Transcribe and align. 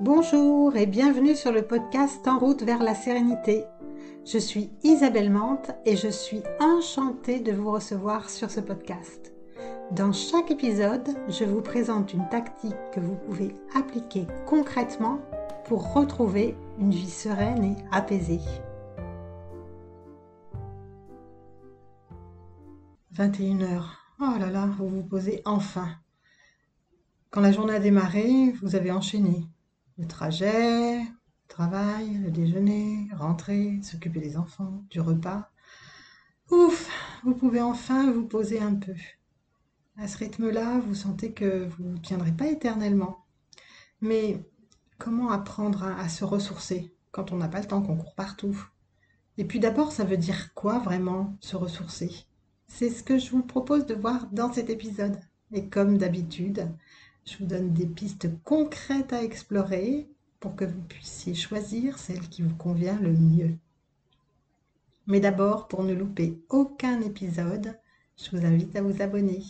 Bonjour 0.00 0.76
et 0.76 0.86
bienvenue 0.86 1.34
sur 1.34 1.50
le 1.50 1.62
podcast 1.62 2.28
En 2.28 2.38
route 2.38 2.62
vers 2.62 2.84
la 2.84 2.94
sérénité. 2.94 3.64
Je 4.24 4.38
suis 4.38 4.70
Isabelle 4.84 5.28
Mante 5.28 5.72
et 5.84 5.96
je 5.96 6.06
suis 6.06 6.44
enchantée 6.60 7.40
de 7.40 7.50
vous 7.50 7.72
recevoir 7.72 8.30
sur 8.30 8.48
ce 8.48 8.60
podcast. 8.60 9.32
Dans 9.90 10.12
chaque 10.12 10.52
épisode, 10.52 11.08
je 11.28 11.42
vous 11.42 11.62
présente 11.62 12.12
une 12.12 12.28
tactique 12.28 12.76
que 12.92 13.00
vous 13.00 13.16
pouvez 13.16 13.56
appliquer 13.74 14.28
concrètement 14.46 15.18
pour 15.64 15.92
retrouver 15.92 16.54
une 16.78 16.92
vie 16.92 17.10
sereine 17.10 17.64
et 17.64 17.76
apaisée. 17.90 18.40
21h. 23.16 23.82
Oh 24.20 24.38
là 24.38 24.48
là, 24.48 24.66
vous 24.78 24.88
vous 24.88 25.02
posez 25.02 25.42
enfin. 25.44 25.88
Quand 27.30 27.40
la 27.40 27.50
journée 27.50 27.74
a 27.74 27.80
démarré, 27.80 28.54
vous 28.62 28.76
avez 28.76 28.92
enchaîné. 28.92 29.48
Le 29.98 30.06
trajet, 30.06 31.00
le 31.00 31.48
travail, 31.48 32.18
le 32.18 32.30
déjeuner, 32.30 33.08
rentrer, 33.16 33.80
s'occuper 33.82 34.20
des 34.20 34.36
enfants, 34.36 34.84
du 34.90 35.00
repas. 35.00 35.50
Ouf, 36.52 36.88
vous 37.24 37.34
pouvez 37.34 37.60
enfin 37.60 38.10
vous 38.12 38.24
poser 38.24 38.60
un 38.60 38.76
peu. 38.76 38.94
À 39.96 40.06
ce 40.06 40.16
rythme-là, 40.18 40.78
vous 40.78 40.94
sentez 40.94 41.32
que 41.32 41.66
vous 41.66 41.82
ne 41.82 41.98
tiendrez 41.98 42.30
pas 42.30 42.46
éternellement. 42.46 43.26
Mais 44.00 44.48
comment 44.98 45.32
apprendre 45.32 45.82
à, 45.82 46.08
se 46.08 46.24
ressourcer 46.24 46.94
quand 47.10 47.32
on 47.32 47.36
n'a 47.38 47.48
pas 47.48 47.60
le 47.60 47.66
temps, 47.66 47.82
qu'on 47.82 47.96
court 47.96 48.14
partout? 48.14 48.56
Et 49.36 49.44
puis 49.44 49.58
d'abord, 49.58 49.90
ça 49.90 50.04
veut 50.04 50.16
dire 50.16 50.54
quoi 50.54 50.78
vraiment 50.78 51.36
se 51.40 51.56
ressourcer? 51.56 52.12
C'est 52.68 52.90
ce 52.90 53.02
que 53.02 53.18
je 53.18 53.30
vous 53.30 53.42
propose 53.42 53.84
de 53.86 53.94
voir 53.94 54.28
dans 54.30 54.52
cet 54.52 54.70
épisode. 54.70 55.18
Et 55.52 55.68
comme 55.68 55.98
d'habitude, 55.98 56.70
je 57.28 57.36
vous 57.38 57.44
donne 57.44 57.74
des 57.74 57.86
pistes 57.86 58.28
concrètes 58.42 59.12
à 59.12 59.22
explorer 59.22 60.08
pour 60.40 60.56
que 60.56 60.64
vous 60.64 60.80
puissiez 60.80 61.34
choisir 61.34 61.98
celle 61.98 62.26
qui 62.28 62.40
vous 62.40 62.54
convient 62.54 62.98
le 63.00 63.12
mieux. 63.12 63.54
Mais 65.06 65.20
d'abord, 65.20 65.68
pour 65.68 65.84
ne 65.84 65.92
louper 65.92 66.40
aucun 66.48 67.02
épisode, 67.02 67.78
je 68.16 68.30
vous 68.30 68.46
invite 68.46 68.74
à 68.76 68.82
vous 68.82 69.02
abonner. 69.02 69.42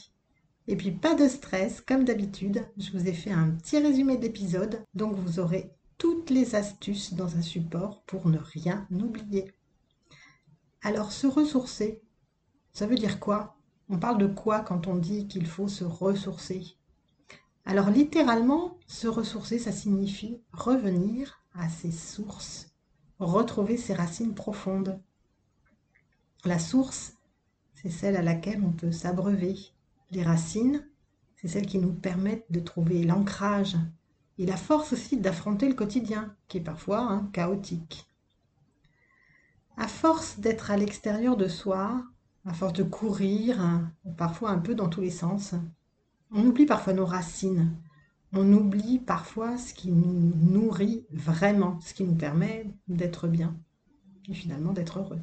Et 0.66 0.76
puis 0.76 0.90
pas 0.90 1.14
de 1.14 1.28
stress, 1.28 1.80
comme 1.80 2.04
d'habitude, 2.04 2.64
je 2.78 2.90
vous 2.90 3.06
ai 3.06 3.12
fait 3.12 3.30
un 3.30 3.50
petit 3.50 3.78
résumé 3.78 4.16
d'épisode, 4.16 4.84
donc 4.94 5.14
vous 5.14 5.38
aurez 5.38 5.70
toutes 5.98 6.30
les 6.30 6.56
astuces 6.56 7.14
dans 7.14 7.36
un 7.36 7.42
support 7.42 8.02
pour 8.06 8.28
ne 8.28 8.38
rien 8.38 8.88
oublier. 8.90 9.52
Alors 10.82 11.12
se 11.12 11.28
ressourcer, 11.28 12.02
ça 12.72 12.86
veut 12.86 12.96
dire 12.96 13.20
quoi? 13.20 13.56
On 13.88 13.98
parle 13.98 14.18
de 14.18 14.26
quoi 14.26 14.60
quand 14.60 14.88
on 14.88 14.96
dit 14.96 15.28
qu'il 15.28 15.46
faut 15.46 15.68
se 15.68 15.84
ressourcer? 15.84 16.77
Alors 17.68 17.90
littéralement, 17.90 18.78
se 18.86 19.08
ressourcer, 19.08 19.58
ça 19.58 19.72
signifie 19.72 20.40
revenir 20.52 21.44
à 21.52 21.68
ses 21.68 21.92
sources, 21.92 22.70
retrouver 23.18 23.76
ses 23.76 23.92
racines 23.92 24.34
profondes. 24.34 24.98
La 26.46 26.58
source, 26.58 27.12
c'est 27.74 27.90
celle 27.90 28.16
à 28.16 28.22
laquelle 28.22 28.64
on 28.64 28.72
peut 28.72 28.90
s'abreuver. 28.90 29.54
Les 30.12 30.22
racines, 30.22 30.82
c'est 31.36 31.48
celles 31.48 31.66
qui 31.66 31.76
nous 31.76 31.92
permettent 31.92 32.50
de 32.50 32.60
trouver 32.60 33.04
l'ancrage 33.04 33.76
et 34.38 34.46
la 34.46 34.56
force 34.56 34.94
aussi 34.94 35.18
d'affronter 35.18 35.68
le 35.68 35.74
quotidien, 35.74 36.34
qui 36.48 36.56
est 36.56 36.62
parfois 36.62 37.00
hein, 37.00 37.28
chaotique. 37.34 38.08
À 39.76 39.88
force 39.88 40.40
d'être 40.40 40.70
à 40.70 40.78
l'extérieur 40.78 41.36
de 41.36 41.48
soi, 41.48 42.02
à 42.46 42.54
force 42.54 42.72
de 42.72 42.82
courir, 42.82 43.60
hein, 43.60 43.92
parfois 44.16 44.48
un 44.48 44.58
peu 44.58 44.74
dans 44.74 44.88
tous 44.88 45.02
les 45.02 45.10
sens, 45.10 45.54
on 46.30 46.46
oublie 46.46 46.66
parfois 46.66 46.92
nos 46.92 47.06
racines. 47.06 47.76
On 48.32 48.52
oublie 48.52 48.98
parfois 48.98 49.56
ce 49.56 49.72
qui 49.72 49.90
nous 49.90 50.34
nourrit 50.36 51.06
vraiment, 51.10 51.80
ce 51.80 51.94
qui 51.94 52.04
nous 52.04 52.14
permet 52.14 52.70
d'être 52.88 53.26
bien 53.26 53.56
et 54.28 54.34
finalement 54.34 54.72
d'être 54.72 54.98
heureux. 54.98 55.20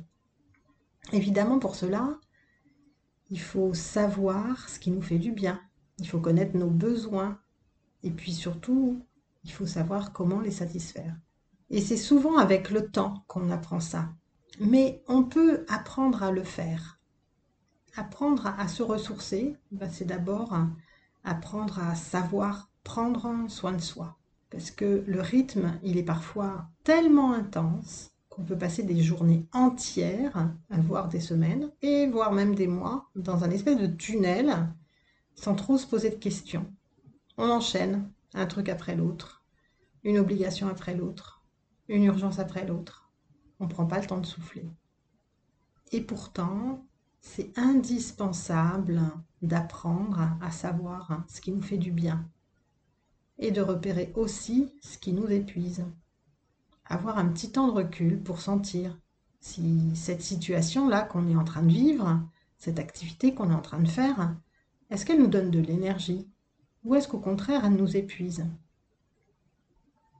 Évidemment, 1.14 1.60
pour 1.60 1.76
cela, 1.76 2.20
il 3.30 3.40
faut 3.40 3.74
savoir 3.74 4.68
ce 4.70 4.80
qui 4.80 4.90
nous 4.90 5.02
fait 5.02 5.20
du 5.20 5.32
bien. 5.32 5.62
Il 6.00 6.08
faut 6.08 6.20
connaître 6.20 6.58
nos 6.58 6.70
besoins. 6.70 7.40
Et 8.02 8.10
puis 8.10 8.34
surtout, 8.34 9.06
il 9.44 9.52
faut 9.52 9.68
savoir 9.68 10.14
comment 10.14 10.42
les 10.42 10.52
satisfaire. 10.52 11.16
Et 11.70 11.82
c'est 11.82 11.98
souvent 11.98 12.38
avec 12.38 12.72
le 12.72 12.90
temps 12.90 13.24
qu'on 13.28 13.52
apprend 13.52 13.80
ça. 13.80 14.10
Mais 14.60 15.04
on 15.08 15.24
peut 15.24 15.66
apprendre 15.70 16.24
à 16.24 16.32
le 16.32 16.44
faire. 16.44 17.00
Apprendre 17.96 18.48
à 18.48 18.68
se 18.68 18.84
ressourcer, 18.84 19.56
ben, 19.72 19.90
c'est 19.90 20.06
d'abord 20.06 20.54
apprendre 21.26 21.80
à 21.80 21.96
savoir 21.96 22.70
prendre 22.84 23.50
soin 23.50 23.74
de 23.74 23.82
soi. 23.82 24.18
Parce 24.50 24.72
que 24.72 25.04
le 25.08 25.22
rythme, 25.22 25.80
il 25.84 25.98
est 25.98 26.04
parfois 26.04 26.68
tellement 26.84 27.34
intense 27.34 28.12
qu'on 28.30 28.44
peut 28.44 28.58
passer 28.58 28.84
des 28.84 29.02
journées 29.02 29.48
entières, 29.52 30.50
voire 30.70 31.10
des 31.10 31.20
semaines, 31.20 31.72
et 31.82 32.08
voire 32.08 32.32
même 32.32 32.56
des 32.56 32.68
mois, 32.68 33.10
dans 33.16 33.44
un 33.44 33.50
espèce 33.50 33.78
de 33.78 33.88
tunnel, 33.88 34.74
sans 35.36 35.56
trop 35.56 35.78
se 35.78 35.88
poser 35.88 36.10
de 36.10 36.16
questions. 36.16 36.72
On 37.38 37.50
enchaîne 37.50 38.10
un 38.34 38.46
truc 38.46 38.70
après 38.70 38.96
l'autre, 38.96 39.44
une 40.04 40.18
obligation 40.18 40.68
après 40.68 40.96
l'autre, 40.96 41.44
une 41.88 42.04
urgence 42.04 42.40
après 42.40 42.66
l'autre. 42.66 43.12
On 43.60 43.66
ne 43.66 43.70
prend 43.70 43.86
pas 43.86 44.00
le 44.00 44.06
temps 44.06 44.20
de 44.20 44.26
souffler. 44.26 44.70
Et 45.92 46.02
pourtant, 46.02 46.86
c'est 47.26 47.58
indispensable 47.58 49.02
d'apprendre 49.42 50.30
à 50.42 50.52
savoir 50.52 51.26
ce 51.28 51.42
qui 51.42 51.52
nous 51.52 51.62
fait 51.62 51.78
du 51.78 51.92
bien 51.92 52.26
et 53.40 53.52
de 53.52 53.62
repérer 53.62 54.14
aussi 54.16 54.72
ce 54.80 54.98
qui 54.98 55.12
nous 55.12 55.28
épuise. 55.28 55.84
Avoir 56.86 57.18
un 57.18 57.28
petit 57.28 57.52
temps 57.52 57.68
de 57.68 57.74
recul 57.74 58.22
pour 58.22 58.40
sentir 58.40 58.98
si 59.42 59.94
cette 59.96 60.22
situation-là 60.22 61.02
qu'on 61.02 61.28
est 61.28 61.36
en 61.36 61.44
train 61.44 61.64
de 61.64 61.74
vivre, 61.74 62.22
cette 62.58 62.80
activité 62.80 63.34
qu'on 63.34 63.52
est 63.52 63.56
en 63.56 63.62
train 63.62 63.82
de 63.82 63.90
faire, 63.90 64.34
est-ce 64.90 65.06
qu'elle 65.06 65.20
nous 65.20 65.28
donne 65.28 65.52
de 65.52 65.60
l'énergie 65.60 66.30
ou 66.86 66.96
est-ce 66.96 67.08
qu'au 67.08 67.20
contraire 67.20 67.66
elle 67.66 67.76
nous 67.76 67.98
épuise? 67.98 68.46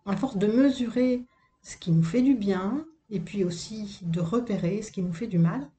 À 0.06 0.18
force 0.18 0.38
de 0.38 0.48
mesurer 0.48 1.26
ce 1.62 1.78
qui 1.78 1.92
nous 1.92 2.04
fait 2.04 2.24
du 2.24 2.36
bien 2.36 2.86
et 3.10 3.22
puis 3.22 3.46
aussi 3.46 4.00
de 4.02 4.20
repérer 4.20 4.82
ce 4.82 4.92
qui 4.92 5.02
nous 5.02 5.14
fait 5.14 5.28
du 5.28 5.38
mal, 5.38 5.70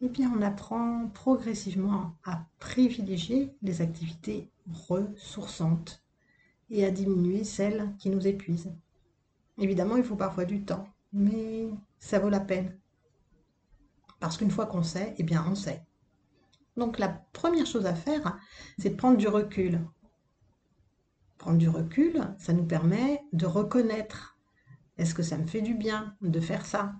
eh 0.00 0.08
bien, 0.08 0.32
on 0.36 0.42
apprend 0.42 1.08
progressivement 1.08 2.16
à 2.24 2.46
privilégier 2.58 3.54
les 3.62 3.80
activités 3.80 4.50
ressourçantes 4.88 6.02
et 6.70 6.84
à 6.84 6.90
diminuer 6.90 7.44
celles 7.44 7.94
qui 7.98 8.10
nous 8.10 8.26
épuisent. 8.26 8.72
Évidemment, 9.58 9.96
il 9.96 10.04
faut 10.04 10.16
parfois 10.16 10.44
du 10.44 10.64
temps, 10.64 10.86
mais 11.12 11.68
ça 11.98 12.18
vaut 12.18 12.28
la 12.28 12.40
peine. 12.40 12.78
Parce 14.20 14.36
qu'une 14.36 14.50
fois 14.50 14.66
qu'on 14.66 14.82
sait, 14.82 15.14
eh 15.18 15.22
bien, 15.22 15.44
on 15.48 15.54
sait. 15.54 15.84
Donc, 16.76 16.98
la 16.98 17.08
première 17.08 17.66
chose 17.66 17.86
à 17.86 17.94
faire, 17.94 18.38
c'est 18.78 18.90
de 18.90 18.96
prendre 18.96 19.16
du 19.16 19.26
recul. 19.26 19.80
Prendre 21.38 21.58
du 21.58 21.68
recul, 21.68 22.34
ça 22.38 22.52
nous 22.52 22.64
permet 22.64 23.22
de 23.32 23.46
reconnaître 23.46 24.38
est-ce 24.98 25.14
que 25.14 25.22
ça 25.22 25.38
me 25.38 25.46
fait 25.46 25.62
du 25.62 25.74
bien 25.74 26.16
de 26.20 26.40
faire 26.40 26.66
ça? 26.66 26.92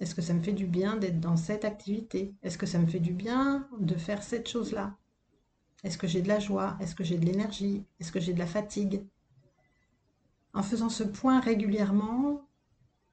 Est-ce 0.00 0.14
que 0.14 0.22
ça 0.22 0.34
me 0.34 0.42
fait 0.42 0.52
du 0.52 0.66
bien 0.66 0.96
d'être 0.96 1.20
dans 1.20 1.36
cette 1.36 1.64
activité? 1.64 2.34
Est-ce 2.42 2.58
que 2.58 2.66
ça 2.66 2.78
me 2.78 2.86
fait 2.86 3.00
du 3.00 3.12
bien 3.12 3.68
de 3.78 3.94
faire 3.94 4.22
cette 4.22 4.48
chose-là? 4.48 4.96
Est-ce 5.84 5.98
que 5.98 6.06
j'ai 6.06 6.22
de 6.22 6.28
la 6.28 6.40
joie? 6.40 6.76
Est-ce 6.80 6.94
que 6.94 7.04
j'ai 7.04 7.18
de 7.18 7.24
l'énergie? 7.24 7.84
Est-ce 8.00 8.10
que 8.10 8.20
j'ai 8.20 8.32
de 8.32 8.38
la 8.38 8.46
fatigue? 8.46 9.04
En 10.52 10.62
faisant 10.62 10.88
ce 10.88 11.04
point 11.04 11.40
régulièrement, 11.40 12.48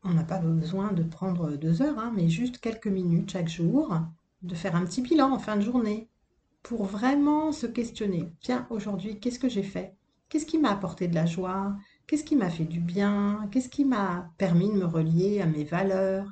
on 0.04 0.14
n'a 0.14 0.24
pas 0.24 0.40
besoin 0.40 0.92
de 0.92 1.04
prendre 1.04 1.52
deux 1.52 1.82
heures, 1.82 2.00
hein, 2.00 2.12
mais 2.16 2.30
juste 2.30 2.58
quelques 2.58 2.88
minutes 2.88 3.32
chaque 3.32 3.50
jour, 3.50 3.96
de 4.42 4.56
faire 4.56 4.76
un 4.76 4.86
petit 4.86 5.02
bilan 5.02 5.32
en 5.32 5.40
fin 5.40 5.58
de 5.58 5.62
journée 5.62 6.10
pour 6.64 6.86
vraiment 6.86 7.52
se 7.52 7.68
questionner. 7.68 8.32
Tiens, 8.40 8.68
aujourd'hui, 8.70 9.20
qu'est-ce 9.20 9.40
que 9.40 9.50
j'ai 9.50 9.64
fait? 9.64 9.96
Qu'est-ce 10.30 10.46
qui 10.46 10.58
m'a 10.58 10.72
apporté 10.72 11.08
de 11.08 11.16
la 11.16 11.26
joie? 11.26 11.76
Qu'est-ce 12.08 12.24
qui 12.24 12.36
m'a 12.36 12.50
fait 12.50 12.66
du 12.66 12.80
bien? 12.80 13.48
Qu'est-ce 13.52 13.70
qui 13.70 13.86
m'a 13.86 14.32
permis 14.38 14.70
de 14.70 14.78
me 14.78 14.86
relier 14.86 15.42
à 15.42 15.46
mes 15.46 15.64
valeurs? 15.64 16.32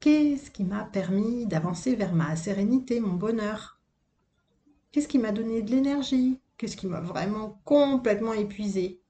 Qu'est-ce 0.00 0.50
qui 0.50 0.64
m'a 0.64 0.84
permis 0.84 1.46
d'avancer 1.46 1.96
vers 1.96 2.14
ma 2.14 2.36
sérénité, 2.36 3.00
mon 3.00 3.14
bonheur? 3.14 3.80
Qu'est-ce 4.92 5.08
qui 5.08 5.18
m'a 5.18 5.32
donné 5.32 5.62
de 5.62 5.70
l'énergie? 5.70 6.40
Qu'est-ce 6.58 6.76
qui 6.76 6.86
m'a 6.86 7.00
vraiment 7.00 7.60
complètement 7.64 8.32
épuisé? 8.32 9.02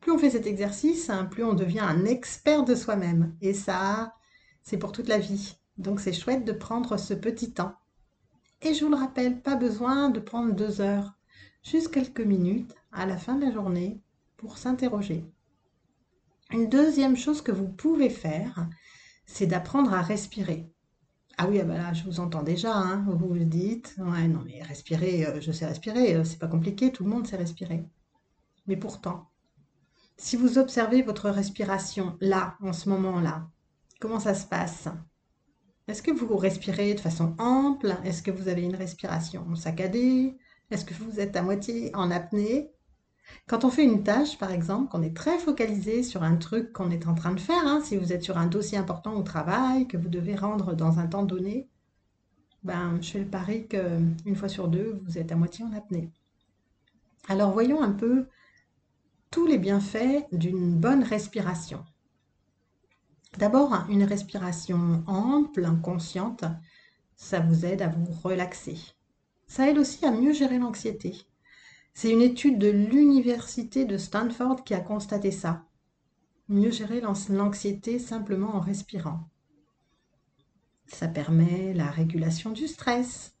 Plus 0.00 0.12
on 0.12 0.18
fait 0.18 0.30
cet 0.30 0.46
exercice, 0.46 1.10
hein, 1.10 1.26
plus 1.26 1.44
on 1.44 1.54
devient 1.54 1.80
un 1.80 2.04
expert 2.04 2.64
de 2.64 2.74
soi-même. 2.74 3.36
Et 3.40 3.54
ça, 3.54 4.14
c'est 4.62 4.78
pour 4.78 4.92
toute 4.92 5.08
la 5.08 5.18
vie. 5.18 5.56
Donc 5.78 6.00
c'est 6.00 6.12
chouette 6.12 6.44
de 6.44 6.52
prendre 6.52 6.96
ce 6.96 7.14
petit 7.14 7.52
temps. 7.52 7.74
Et 8.62 8.74
je 8.74 8.84
vous 8.84 8.90
le 8.90 8.96
rappelle, 8.96 9.40
pas 9.40 9.56
besoin 9.56 10.08
de 10.08 10.20
prendre 10.20 10.54
deux 10.54 10.80
heures, 10.80 11.14
juste 11.62 11.90
quelques 11.90 12.20
minutes 12.20 12.74
à 12.90 13.06
la 13.06 13.16
fin 13.16 13.36
de 13.36 13.44
la 13.44 13.52
journée 13.52 14.00
pour 14.36 14.58
s'interroger. 14.58 15.24
Une 16.50 16.68
deuxième 16.68 17.16
chose 17.16 17.42
que 17.42 17.52
vous 17.52 17.68
pouvez 17.68 18.10
faire, 18.10 18.68
c'est 19.26 19.46
d'apprendre 19.46 19.92
à 19.94 20.02
respirer. 20.02 20.70
Ah 21.38 21.48
oui, 21.48 21.60
ah 21.60 21.64
bah 21.64 21.92
je 21.94 22.04
vous 22.04 22.20
entends 22.20 22.42
déjà, 22.42 22.74
hein, 22.76 23.04
vous 23.08 23.18
vous 23.28 23.38
dites, 23.44 23.94
ouais, 23.98 24.28
non, 24.28 24.42
mais 24.46 24.62
respirer, 24.62 25.26
euh, 25.26 25.40
je 25.40 25.52
sais 25.52 25.66
respirer, 25.66 26.16
euh, 26.16 26.24
c'est 26.24 26.38
pas 26.38 26.48
compliqué, 26.48 26.92
tout 26.92 27.04
le 27.04 27.10
monde 27.10 27.26
sait 27.26 27.36
respirer. 27.36 27.84
Mais 28.66 28.76
pourtant, 28.76 29.30
Si 30.16 30.36
vous 30.36 30.58
observez 30.58 31.02
votre 31.02 31.28
respiration 31.30 32.16
là, 32.22 32.56
en 32.62 32.72
ce 32.72 32.88
moment-là, 32.88 33.50
comment 34.00 34.20
ça 34.20 34.34
se 34.34 34.46
passe? 34.46 34.88
Est-ce 35.86 36.02
que 36.02 36.10
vous 36.10 36.36
respirez 36.36 36.94
de 36.94 37.00
façon 37.00 37.36
ample? 37.38 37.96
Est-ce 38.02 38.22
que 38.22 38.32
vous 38.32 38.48
avez 38.48 38.62
une 38.62 38.74
respiration 38.74 39.54
saccadée? 39.54 40.36
Est-ce 40.72 40.84
que 40.84 40.94
vous 40.94 41.20
êtes 41.20 41.36
à 41.36 41.42
moitié 41.42 41.94
en 41.94 42.10
apnée? 42.10 42.72
Quand 43.46 43.64
on 43.64 43.70
fait 43.70 43.84
une 43.84 44.02
tâche, 44.02 44.38
par 44.38 44.50
exemple, 44.50 44.90
qu'on 44.90 45.02
est 45.02 45.16
très 45.16 45.38
focalisé 45.38 46.02
sur 46.02 46.22
un 46.22 46.36
truc 46.36 46.72
qu'on 46.72 46.90
est 46.90 47.06
en 47.06 47.14
train 47.14 47.32
de 47.32 47.40
faire, 47.40 47.66
hein, 47.66 47.80
si 47.84 47.96
vous 47.96 48.12
êtes 48.12 48.22
sur 48.22 48.38
un 48.38 48.46
dossier 48.46 48.78
important 48.78 49.14
au 49.14 49.22
travail, 49.22 49.86
que 49.86 49.96
vous 49.96 50.08
devez 50.08 50.34
rendre 50.34 50.74
dans 50.74 50.98
un 50.98 51.06
temps 51.06 51.24
donné, 51.24 51.68
ben, 52.62 52.98
je 53.00 53.10
fais 53.10 53.18
le 53.18 53.26
pari 53.26 53.66
qu'une 53.66 54.36
fois 54.36 54.48
sur 54.48 54.68
deux, 54.68 55.00
vous 55.04 55.18
êtes 55.18 55.32
à 55.32 55.36
moitié 55.36 55.64
en 55.64 55.72
apnée. 55.72 56.10
Alors 57.28 57.52
voyons 57.52 57.82
un 57.82 57.92
peu 57.92 58.26
tous 59.30 59.46
les 59.46 59.58
bienfaits 59.58 60.26
d'une 60.32 60.78
bonne 60.78 61.02
respiration. 61.02 61.84
D'abord, 63.38 63.86
une 63.88 64.04
respiration 64.04 65.02
ample, 65.06 65.66
consciente, 65.82 66.44
ça 67.16 67.40
vous 67.40 67.64
aide 67.64 67.82
à 67.82 67.88
vous 67.88 68.12
relaxer. 68.22 68.78
Ça 69.46 69.68
aide 69.68 69.78
aussi 69.78 70.04
à 70.04 70.10
mieux 70.10 70.32
gérer 70.32 70.58
l'anxiété. 70.58 71.26
C'est 71.94 72.10
une 72.10 72.22
étude 72.22 72.58
de 72.58 72.68
l'université 72.68 73.84
de 73.84 73.98
Stanford 73.98 74.64
qui 74.64 74.74
a 74.74 74.80
constaté 74.80 75.30
ça. 75.30 75.64
Mieux 76.48 76.70
gérer 76.70 77.00
l'anxiété 77.00 77.98
simplement 77.98 78.56
en 78.56 78.60
respirant. 78.60 79.28
Ça 80.86 81.08
permet 81.08 81.72
la 81.74 81.90
régulation 81.90 82.50
du 82.50 82.66
stress. 82.66 83.34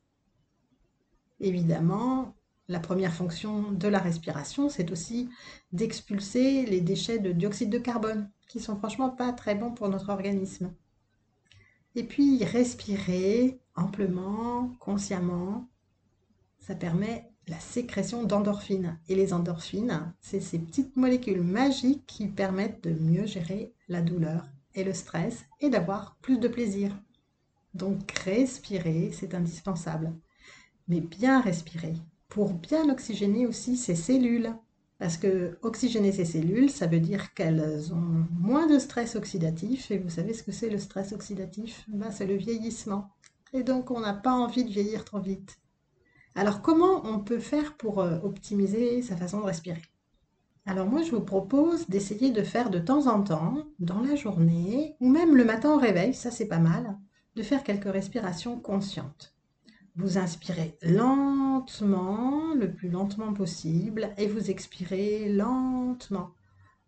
Évidemment, 1.40 2.34
la 2.68 2.78
première 2.78 3.12
fonction 3.12 3.72
de 3.72 3.88
la 3.88 3.98
respiration, 3.98 4.68
c'est 4.68 4.90
aussi 4.92 5.28
d'expulser 5.72 6.64
les 6.66 6.80
déchets 6.80 7.18
de 7.18 7.32
dioxyde 7.32 7.70
de 7.70 7.78
carbone, 7.78 8.30
qui 8.48 8.60
sont 8.60 8.76
franchement 8.76 9.10
pas 9.10 9.32
très 9.32 9.54
bons 9.54 9.72
pour 9.72 9.88
notre 9.88 10.10
organisme. 10.10 10.72
Et 11.94 12.04
puis, 12.04 12.44
respirer 12.44 13.60
amplement, 13.74 14.70
consciemment, 14.78 15.68
ça 16.60 16.74
permet 16.74 17.31
la 17.48 17.58
sécrétion 17.58 18.24
d'endorphines. 18.24 18.98
Et 19.08 19.14
les 19.14 19.32
endorphines, 19.32 20.12
c'est 20.20 20.40
ces 20.40 20.58
petites 20.58 20.96
molécules 20.96 21.42
magiques 21.42 22.06
qui 22.06 22.28
permettent 22.28 22.84
de 22.84 22.94
mieux 22.94 23.26
gérer 23.26 23.72
la 23.88 24.02
douleur 24.02 24.48
et 24.74 24.84
le 24.84 24.92
stress 24.92 25.44
et 25.60 25.70
d'avoir 25.70 26.16
plus 26.22 26.38
de 26.38 26.48
plaisir. 26.48 26.96
Donc 27.74 28.10
respirer, 28.12 29.10
c'est 29.12 29.34
indispensable. 29.34 30.12
Mais 30.88 31.00
bien 31.00 31.40
respirer 31.40 31.94
pour 32.28 32.54
bien 32.54 32.88
oxygéner 32.88 33.46
aussi 33.46 33.76
ces 33.76 33.94
cellules. 33.94 34.52
Parce 34.98 35.16
que 35.16 35.58
oxygéner 35.62 36.12
ces 36.12 36.24
cellules, 36.24 36.70
ça 36.70 36.86
veut 36.86 37.00
dire 37.00 37.34
qu'elles 37.34 37.92
ont 37.92 38.26
moins 38.30 38.66
de 38.68 38.78
stress 38.78 39.16
oxydatif. 39.16 39.90
Et 39.90 39.98
vous 39.98 40.10
savez 40.10 40.32
ce 40.32 40.44
que 40.44 40.52
c'est 40.52 40.70
le 40.70 40.78
stress 40.78 41.12
oxydatif? 41.12 41.84
Ben, 41.88 42.10
C'est 42.10 42.26
le 42.26 42.36
vieillissement. 42.36 43.10
Et 43.52 43.64
donc 43.64 43.90
on 43.90 44.00
n'a 44.00 44.14
pas 44.14 44.32
envie 44.32 44.64
de 44.64 44.70
vieillir 44.70 45.04
trop 45.04 45.20
vite. 45.20 45.58
Alors 46.34 46.62
comment 46.62 47.04
on 47.04 47.20
peut 47.20 47.38
faire 47.38 47.76
pour 47.76 48.00
euh, 48.00 48.18
optimiser 48.22 49.02
sa 49.02 49.16
façon 49.16 49.40
de 49.40 49.46
respirer? 49.46 49.82
Alors 50.64 50.86
moi 50.86 51.02
je 51.02 51.10
vous 51.10 51.20
propose 51.20 51.88
d'essayer 51.88 52.30
de 52.30 52.42
faire 52.42 52.70
de 52.70 52.78
temps 52.78 53.06
en 53.06 53.22
temps, 53.22 53.66
dans 53.80 54.00
la 54.00 54.16
journée, 54.16 54.96
ou 55.00 55.10
même 55.10 55.36
le 55.36 55.44
matin 55.44 55.74
au 55.74 55.78
réveil, 55.78 56.14
ça 56.14 56.30
c'est 56.30 56.46
pas 56.46 56.58
mal, 56.58 56.96
de 57.36 57.42
faire 57.42 57.64
quelques 57.64 57.92
respirations 57.92 58.58
conscientes. 58.58 59.34
Vous 59.96 60.16
inspirez 60.16 60.78
lentement, 60.82 62.54
le 62.54 62.72
plus 62.72 62.88
lentement 62.88 63.34
possible, 63.34 64.10
et 64.16 64.26
vous 64.26 64.50
expirez 64.50 65.28
lentement, 65.30 66.30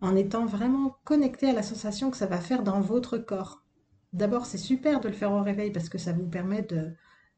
en 0.00 0.16
étant 0.16 0.46
vraiment 0.46 0.96
connecté 1.04 1.50
à 1.50 1.52
la 1.52 1.62
sensation 1.62 2.10
que 2.10 2.16
ça 2.16 2.26
va 2.26 2.40
faire 2.40 2.62
dans 2.62 2.80
votre 2.80 3.18
corps. 3.18 3.62
D'abord, 4.14 4.46
c'est 4.46 4.56
super 4.56 5.00
de 5.00 5.08
le 5.08 5.14
faire 5.14 5.32
au 5.32 5.42
réveil 5.42 5.70
parce 5.72 5.88
que 5.88 5.98
ça 5.98 6.12
vous 6.12 6.28
permet 6.28 6.62
de 6.62 6.92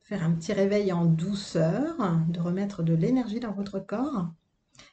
faire 0.07 0.23
un 0.23 0.31
petit 0.31 0.53
réveil 0.53 0.93
en 0.93 1.05
douceur, 1.05 1.97
de 2.29 2.39
remettre 2.39 2.85
de 2.85 2.95
l'énergie 2.95 3.41
dans 3.41 3.51
votre 3.51 3.81
corps. 3.81 4.29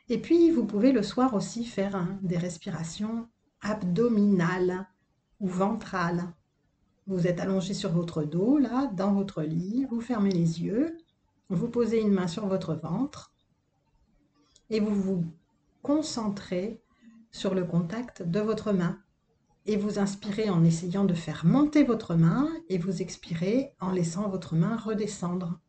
Et 0.10 0.20
puis, 0.20 0.50
vous 0.50 0.66
pouvez 0.66 0.92
le 0.92 1.04
soir 1.04 1.36
aussi 1.36 1.66
faire 1.66 2.08
des 2.24 2.38
respirations 2.38 3.28
abdominales 3.62 4.88
ou 5.40 5.48
ventrales. 5.48 6.34
Vous 7.06 7.28
êtes 7.28 7.40
allongé 7.40 7.76
sur 7.76 7.92
votre 7.92 8.24
dos, 8.24 8.58
là, 8.58 8.88
dans 8.88 9.14
votre 9.14 9.44
lit, 9.44 9.86
vous 9.86 10.02
fermez 10.02 10.32
les 10.32 10.64
yeux, 10.64 10.98
vous 11.50 11.68
posez 11.68 12.02
une 12.02 12.14
main 12.14 12.28
sur 12.28 12.48
votre 12.48 12.74
ventre 12.74 13.36
et 14.72 14.80
vous 14.80 14.96
vous 14.96 15.26
concentrez 15.84 16.82
sur 17.30 17.54
le 17.54 17.66
contact 17.66 18.24
de 18.24 18.40
votre 18.40 18.74
main 18.74 18.98
et 19.66 19.78
vous 19.78 20.00
inspirez 20.00 20.50
en 20.50 20.64
essayant 20.64 21.06
de 21.06 21.14
faire 21.14 21.46
monter 21.46 21.84
votre 21.84 22.16
main 22.16 22.50
et 22.70 22.78
vous 22.78 23.02
expirez 23.02 23.74
en 23.80 23.92
laissant 23.92 24.30
votre 24.30 24.56
main 24.56 24.76
redescendre, 24.76 25.60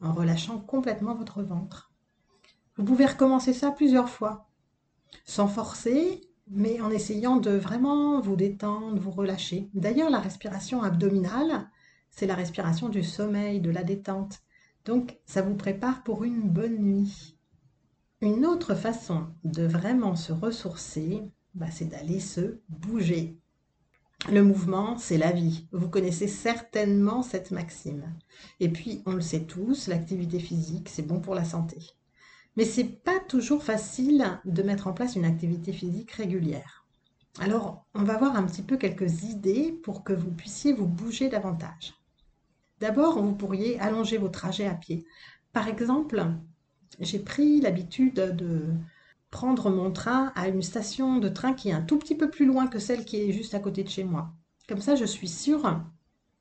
en 0.00 0.12
relâchant 0.12 0.58
complètement 0.58 1.14
votre 1.14 1.42
ventre. 1.42 1.92
Vous 2.76 2.84
pouvez 2.84 3.06
recommencer 3.06 3.52
ça 3.52 3.70
plusieurs 3.70 4.08
fois, 4.08 4.48
sans 5.24 5.48
forcer, 5.48 6.22
mais 6.48 6.80
en 6.80 6.90
essayant 6.90 7.36
de 7.36 7.50
vraiment 7.50 8.20
vous 8.20 8.36
détendre, 8.36 9.00
vous 9.00 9.10
relâcher. 9.10 9.70
D'ailleurs, 9.74 10.10
la 10.10 10.20
respiration 10.20 10.82
abdominale, 10.82 11.68
c'est 12.10 12.26
la 12.26 12.34
respiration 12.34 12.88
du 12.88 13.02
sommeil, 13.02 13.60
de 13.60 13.70
la 13.70 13.84
détente. 13.84 14.40
Donc, 14.84 15.18
ça 15.24 15.42
vous 15.42 15.54
prépare 15.54 16.02
pour 16.02 16.24
une 16.24 16.48
bonne 16.48 16.78
nuit. 16.78 17.38
Une 18.20 18.46
autre 18.46 18.74
façon 18.74 19.26
de 19.44 19.64
vraiment 19.64 20.14
se 20.14 20.32
ressourcer, 20.32 21.22
bah, 21.54 21.70
c'est 21.70 21.86
d'aller 21.86 22.20
se 22.20 22.60
bouger. 22.68 23.38
Le 24.30 24.42
mouvement, 24.42 24.96
c'est 24.98 25.18
la 25.18 25.32
vie. 25.32 25.66
Vous 25.72 25.88
connaissez 25.88 26.28
certainement 26.28 27.22
cette 27.22 27.50
maxime. 27.50 28.14
Et 28.60 28.68
puis, 28.68 29.02
on 29.04 29.12
le 29.12 29.20
sait 29.20 29.46
tous, 29.46 29.88
l'activité 29.88 30.38
physique, 30.38 30.88
c'est 30.88 31.06
bon 31.06 31.20
pour 31.20 31.34
la 31.34 31.44
santé. 31.44 31.78
Mais 32.56 32.64
c'est 32.64 32.84
pas 32.84 33.18
toujours 33.18 33.64
facile 33.64 34.40
de 34.44 34.62
mettre 34.62 34.86
en 34.86 34.92
place 34.92 35.16
une 35.16 35.24
activité 35.24 35.72
physique 35.72 36.12
régulière. 36.12 36.86
Alors, 37.40 37.86
on 37.94 38.04
va 38.04 38.18
voir 38.18 38.36
un 38.36 38.44
petit 38.44 38.62
peu 38.62 38.76
quelques 38.76 39.24
idées 39.24 39.72
pour 39.82 40.04
que 40.04 40.12
vous 40.12 40.30
puissiez 40.30 40.72
vous 40.72 40.86
bouger 40.86 41.28
davantage. 41.28 41.94
D'abord, 42.78 43.20
vous 43.22 43.34
pourriez 43.34 43.80
allonger 43.80 44.18
vos 44.18 44.28
trajets 44.28 44.66
à 44.66 44.74
pied. 44.74 45.06
Par 45.52 45.66
exemple, 45.68 46.24
j'ai 47.00 47.18
pris 47.18 47.60
l'habitude 47.60 48.14
de 48.14 48.66
prendre 49.32 49.70
mon 49.70 49.90
train 49.90 50.30
à 50.36 50.46
une 50.46 50.62
station 50.62 51.18
de 51.18 51.28
train 51.28 51.54
qui 51.54 51.70
est 51.70 51.72
un 51.72 51.80
tout 51.80 51.98
petit 51.98 52.14
peu 52.14 52.30
plus 52.30 52.46
loin 52.46 52.68
que 52.68 52.78
celle 52.78 53.04
qui 53.04 53.16
est 53.16 53.32
juste 53.32 53.54
à 53.54 53.58
côté 53.58 53.82
de 53.82 53.88
chez 53.88 54.04
moi. 54.04 54.30
Comme 54.68 54.80
ça, 54.80 54.94
je 54.94 55.06
suis 55.06 55.26
sûre 55.26 55.80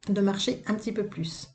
de 0.07 0.21
marcher 0.21 0.61
un 0.67 0.75
petit 0.75 0.91
peu 0.91 1.07
plus. 1.07 1.47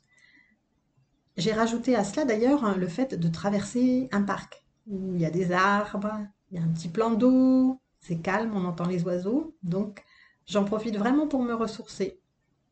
J'ai 1.37 1.53
rajouté 1.53 1.95
à 1.95 2.03
cela 2.03 2.25
d'ailleurs 2.25 2.75
le 2.75 2.87
fait 2.87 3.13
de 3.13 3.27
traverser 3.29 4.09
un 4.11 4.23
parc 4.23 4.65
où 4.87 5.13
il 5.13 5.21
y 5.21 5.25
a 5.25 5.29
des 5.29 5.51
arbres, 5.51 6.11
il 6.49 6.57
y 6.57 6.61
a 6.61 6.65
un 6.65 6.69
petit 6.69 6.89
plan 6.89 7.11
d'eau, 7.11 7.79
c'est 7.99 8.17
calme, 8.17 8.53
on 8.55 8.65
entend 8.65 8.87
les 8.87 9.03
oiseaux, 9.03 9.55
donc 9.61 10.03
j'en 10.47 10.63
profite 10.63 10.97
vraiment 10.97 11.27
pour 11.27 11.43
me 11.43 11.53
ressourcer. 11.53 12.19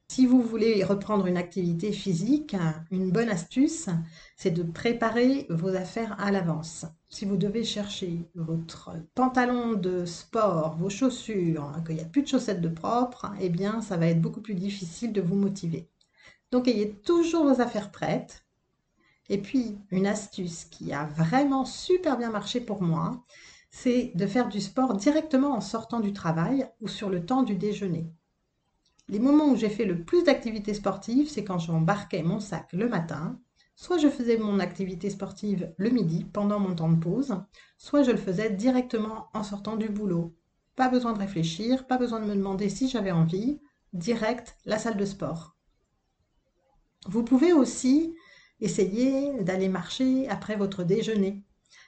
Si 0.07 0.27
vous 0.27 0.41
voulez 0.41 0.83
reprendre 0.83 1.25
une 1.25 1.35
activité 1.35 1.91
physique, 1.91 2.55
une 2.91 3.12
bonne 3.12 3.29
astuce, 3.29 3.89
c'est 4.38 4.51
de 4.51 4.63
préparer 4.63 5.45
vos 5.50 5.75
affaires 5.75 6.15
à 6.19 6.31
l'avance. 6.31 6.85
Si 7.09 7.25
vous 7.25 7.38
devez 7.38 7.63
chercher 7.63 8.29
votre 8.35 8.91
pantalon 9.15 9.74
de 9.74 10.05
sport, 10.05 10.77
vos 10.77 10.89
chaussures, 10.89 11.71
qu'il 11.85 11.95
n'y 11.95 12.01
a 12.01 12.05
plus 12.05 12.21
de 12.21 12.27
chaussettes 12.27 12.62
de 12.62 12.69
propre, 12.69 13.31
eh 13.41 13.50
bien, 13.50 13.81
ça 13.81 13.97
va 13.97 14.07
être 14.07 14.21
beaucoup 14.21 14.41
plus 14.41 14.53
difficile 14.53 15.12
de 15.12 15.21
vous 15.21 15.35
motiver. 15.35 15.89
Donc, 16.51 16.67
ayez 16.67 16.93
toujours 16.93 17.43
vos 17.43 17.59
affaires 17.59 17.91
prêtes. 17.91 18.45
Et 19.27 19.39
puis, 19.39 19.77
une 19.91 20.07
astuce 20.07 20.65
qui 20.65 20.93
a 20.93 21.05
vraiment 21.05 21.65
super 21.65 22.17
bien 22.17 22.29
marché 22.29 22.62
pour 22.62 22.81
moi, 22.81 23.25
c'est 23.71 24.12
de 24.15 24.27
faire 24.27 24.47
du 24.47 24.62
sport 24.62 24.93
directement 24.93 25.53
en 25.53 25.62
sortant 25.62 26.00
du 26.00 26.13
travail 26.13 26.69
ou 26.79 26.88
sur 26.88 27.09
le 27.09 27.25
temps 27.25 27.43
du 27.43 27.55
déjeuner. 27.55 28.07
Les 29.07 29.19
moments 29.19 29.50
où 29.50 29.55
j'ai 29.55 29.69
fait 29.69 29.85
le 29.85 30.03
plus 30.03 30.24
d'activités 30.24 30.74
sportives, 30.74 31.29
c'est 31.29 31.43
quand 31.43 31.59
j'embarquais 31.59 32.24
mon 32.24 32.39
sac 32.39 32.74
le 32.74 32.89
matin. 32.89 33.39
Soit 33.75 34.00
je 34.00 34.07
faisais 34.07 34.38
mon 34.38 34.59
activité 34.59 35.09
sportive 35.09 35.74
le 35.77 35.89
midi 35.89 36.25
pendant 36.33 36.59
mon 36.59 36.74
temps 36.74 36.89
de 36.89 37.00
pause, 37.00 37.38
soit 37.77 38.03
je 38.03 38.12
le 38.12 38.17
faisais 38.17 38.50
directement 38.50 39.27
en 39.33 39.43
sortant 39.43 39.75
du 39.75 39.89
boulot. 39.89 40.33
Pas 40.75 40.89
besoin 40.89 41.13
de 41.13 41.19
réfléchir, 41.19 41.85
pas 41.85 41.97
besoin 41.97 42.19
de 42.19 42.25
me 42.25 42.35
demander 42.35 42.69
si 42.69 42.89
j'avais 42.89 43.12
envie, 43.12 43.59
direct 43.93 44.57
la 44.65 44.79
salle 44.79 44.97
de 44.97 45.05
sport. 45.05 45.55
Vous 47.07 47.24
pouvez 47.24 47.53
aussi 47.53 48.15
essayer 48.59 49.43
d'aller 49.43 49.69
marcher 49.69 50.27
après 50.29 50.55
votre 50.55 50.83
déjeuner. 50.83 51.43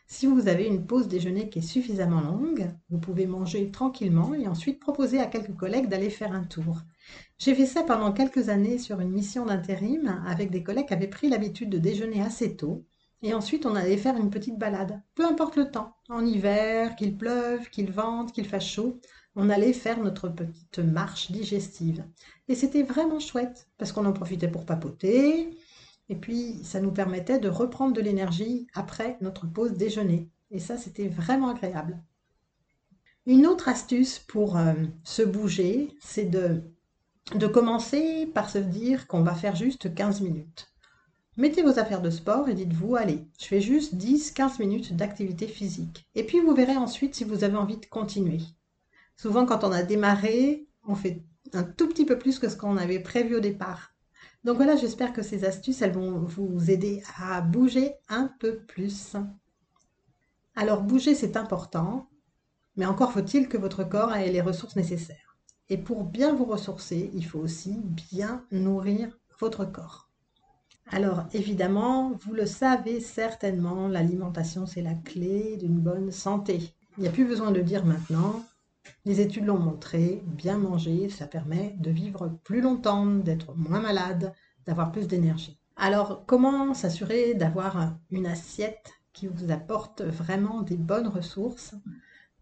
Si 0.06 0.28
vous 0.28 0.48
avez 0.48 0.68
une 0.68 0.86
pause 0.86 1.08
déjeuner 1.08 1.50
qui 1.50 1.60
est 1.60 1.64
suffisamment 1.64 2.22
longue, 2.22 2.70
vous 2.90 3.00
pouvez 3.00 3.26
manger 3.26 3.72
tranquillement 3.72 4.34
et 4.34 4.48
ensuite 4.48 4.80
proposer 4.80 5.20
à 5.20 5.26
quelques 5.26 5.56
collègues 5.56 5.90
d'aller 5.90 6.10
faire 6.10 6.34
un 6.34 6.44
tour. 6.44 6.82
J'ai 7.38 7.54
fait 7.54 7.66
ça 7.66 7.84
pendant 7.84 8.12
quelques 8.12 8.50
années 8.50 8.80
sur 8.80 9.00
une 9.00 9.12
mission 9.12 9.46
d'intérim 9.46 10.24
avec 10.26 10.50
des 10.50 10.64
collègues 10.64 10.88
qui 10.88 10.94
avaient 10.94 11.08
pris 11.08 11.30
l'habitude 11.30 11.70
de 11.70 11.78
déjeuner 11.78 12.22
assez 12.22 12.56
tôt 12.56 12.86
Et 13.22 13.34
ensuite, 13.34 13.66
on 13.66 13.76
allait 13.76 13.98
faire 13.98 14.18
une 14.18 14.30
petite 14.30 14.58
balade, 14.58 15.02
peu 15.16 15.26
importe 15.26 15.56
le 15.56 15.70
temps, 15.70 15.96
en 16.10 16.26
hiver, 16.26 16.96
qu'il 16.96 17.18
pleuve, 17.18 17.70
qu'il 17.70 17.92
vente, 17.92 18.32
qu'il 18.32 18.48
fasse 18.48 18.66
chaud, 18.66 19.00
on 19.36 19.50
allait 19.50 19.74
faire 19.74 20.00
notre 20.00 20.30
petite 20.30 20.80
marche 20.80 21.32
digestive. 21.32 22.04
Et 22.48 22.56
c'était 22.56 22.84
vraiment 22.84 23.20
chouette, 23.20 23.70
parce 23.78 23.92
qu'on 23.92 24.06
en 24.06 24.14
profitait 24.14 24.48
pour 24.48 24.66
papoter, 24.66 25.52
et 26.10 26.16
puis 26.16 26.60
ça 26.64 26.80
nous 26.80 26.92
permettait 26.92 27.40
de 27.40 27.50
reprendre 27.50 27.94
de 27.94 28.02
l'énergie 28.02 28.68
après 28.74 29.18
notre 29.22 29.46
pause 29.46 29.74
déjeuner. 29.74 30.30
Et 30.50 30.60
ça, 30.60 30.78
c'était 30.78 31.08
vraiment 31.08 31.50
agréable. 31.50 32.02
Une 33.28 33.46
autre 33.46 33.68
astuce 33.68 34.20
pour 34.20 34.58
euh, 34.58 34.74
se 35.04 35.22
bouger, 35.22 35.90
c'est 36.00 36.26
de, 36.26 36.64
de 37.36 37.48
commencer 37.48 38.26
par 38.34 38.50
se 38.50 38.58
dire 38.58 39.08
qu'on 39.08 39.22
va 39.22 39.36
faire 39.36 39.56
juste 39.56 39.94
15 39.94 40.22
minutes. 40.22 40.72
Mettez 41.36 41.62
vos 41.62 41.78
affaires 41.78 42.02
de 42.02 42.10
sport 42.10 42.50
et 42.50 42.54
dites-vous, 42.54 42.96
allez, 42.96 43.28
je 43.40 43.46
fais 43.46 43.62
juste 43.62 43.96
10-15 43.96 44.60
minutes 44.60 44.96
d'activité 44.96 45.48
physique. 45.48 46.08
Et 46.16 46.24
puis 46.24 46.40
vous 46.40 46.56
verrez 46.56 46.78
ensuite 46.78 47.16
si 47.16 47.26
vous 47.26 47.44
avez 47.44 47.58
envie 47.58 47.78
de 47.78 47.86
continuer. 47.86 48.40
Souvent, 49.18 49.46
quand 49.46 49.64
on 49.64 49.72
a 49.72 49.84
démarré, 49.84 50.68
on 50.88 50.96
fait 50.96 51.22
un 51.54 51.64
tout 51.64 51.88
petit 51.88 52.06
peu 52.06 52.18
plus 52.18 52.40
que 52.40 52.50
ce 52.50 52.56
qu'on 52.56 52.78
avait 52.78 53.00
prévu 53.00 53.36
au 53.36 53.40
départ. 53.40 53.94
Donc 54.44 54.56
voilà, 54.56 54.76
j'espère 54.76 55.14
que 55.14 55.22
ces 55.22 55.44
astuces, 55.44 55.82
elles 55.82 55.92
vont 55.92 56.20
vous 56.20 56.72
aider 56.72 57.04
à 57.20 57.42
bouger 57.42 57.94
un 58.10 58.32
peu 58.40 58.58
plus. 58.60 59.16
Alors 60.56 60.82
bouger, 60.82 61.14
c'est 61.14 61.38
important, 61.38 62.10
mais 62.78 62.86
encore 62.86 63.12
faut-il 63.12 63.50
que 63.50 63.58
votre 63.58 63.84
corps 63.84 64.16
ait 64.16 64.32
les 64.32 64.42
ressources 64.42 64.76
nécessaires. 64.76 65.27
Et 65.70 65.78
pour 65.78 66.06
bien 66.06 66.34
vous 66.34 66.46
ressourcer, 66.46 67.12
il 67.14 67.26
faut 67.26 67.40
aussi 67.40 67.78
bien 68.10 68.46
nourrir 68.52 69.18
votre 69.40 69.66
corps. 69.66 70.10
Alors 70.90 71.26
évidemment, 71.34 72.14
vous 72.22 72.34
le 72.34 72.46
savez 72.46 73.02
certainement, 73.02 73.90
l'alimentation 73.90 74.66
c'est 74.66 74.82
la 74.82 74.94
clé 74.94 75.58
d'une 75.58 75.80
bonne 75.80 76.12
santé. 76.12 76.74
Il 76.98 77.02
n'y 77.02 77.10
a 77.10 77.12
plus 77.12 77.26
besoin 77.26 77.52
de 77.52 77.60
dire 77.60 77.86
maintenant. 77.86 78.46
Les 79.04 79.20
études 79.20 79.46
l'ont 79.46 79.60
montré, 79.60 80.24
bien 80.26 80.58
manger, 80.58 81.10
ça 81.10 81.28
permet 81.28 81.76
de 81.80 81.92
vivre 81.92 82.40
plus 82.46 82.62
longtemps, 82.62 83.06
d'être 83.06 83.54
moins 83.56 83.82
malade, 83.82 84.34
d'avoir 84.66 84.94
plus 84.94 85.08
d'énergie. 85.08 85.60
Alors 85.76 86.24
comment 86.26 86.74
s'assurer 86.74 87.34
d'avoir 87.34 87.98
une 88.10 88.26
assiette 88.26 88.94
qui 89.12 89.28
vous 89.28 89.52
apporte 89.52 90.02
vraiment 90.02 90.62
des 90.62 90.78
bonnes 90.78 91.08
ressources? 91.08 91.76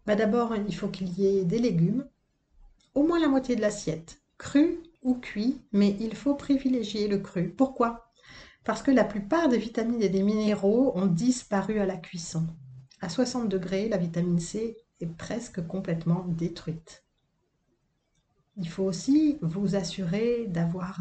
Bah, 0.06 0.14
d'abord, 0.14 0.54
il 0.54 0.74
faut 0.74 0.88
qu'il 0.88 1.18
y 1.18 1.26
ait 1.26 1.44
des 1.44 1.58
légumes, 1.58 2.06
au 2.96 3.06
moins 3.06 3.20
la 3.20 3.28
moitié 3.28 3.56
de 3.56 3.60
l'assiette, 3.60 4.22
cru 4.38 4.80
ou 5.02 5.14
cuit, 5.14 5.60
mais 5.70 5.96
il 6.00 6.16
faut 6.16 6.34
privilégier 6.34 7.08
le 7.08 7.18
cru. 7.18 7.50
Pourquoi? 7.50 8.10
Parce 8.64 8.82
que 8.82 8.90
la 8.90 9.04
plupart 9.04 9.48
des 9.48 9.58
vitamines 9.58 10.02
et 10.02 10.08
des 10.08 10.22
minéraux 10.22 10.92
ont 10.96 11.06
disparu 11.06 11.78
à 11.78 11.86
la 11.86 11.98
cuisson. 11.98 12.46
À 13.02 13.10
60 13.10 13.50
degrés, 13.50 13.90
la 13.90 13.98
vitamine 13.98 14.40
C 14.40 14.78
est 15.00 15.14
presque 15.14 15.64
complètement 15.66 16.24
détruite. 16.26 17.04
Il 18.56 18.68
faut 18.68 18.84
aussi 18.84 19.36
vous 19.42 19.76
assurer 19.76 20.46
d'avoir 20.46 21.00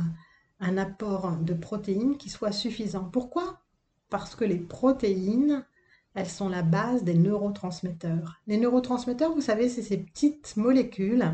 un 0.59 0.77
apport 0.77 1.37
de 1.37 1.53
protéines 1.53 2.17
qui 2.17 2.29
soit 2.29 2.51
suffisant. 2.51 3.05
Pourquoi? 3.05 3.61
Parce 4.09 4.35
que 4.35 4.43
les 4.43 4.59
protéines 4.59 5.65
elles 6.13 6.29
sont 6.29 6.47
la 6.47 6.61
base 6.61 7.03
des 7.03 7.13
neurotransmetteurs. 7.13 8.41
Les 8.47 8.57
neurotransmetteurs, 8.57 9.33
vous 9.33 9.41
savez, 9.41 9.67
c'est 9.67 9.81
ces 9.81 9.97
petites 9.97 10.55
molécules 10.55 11.25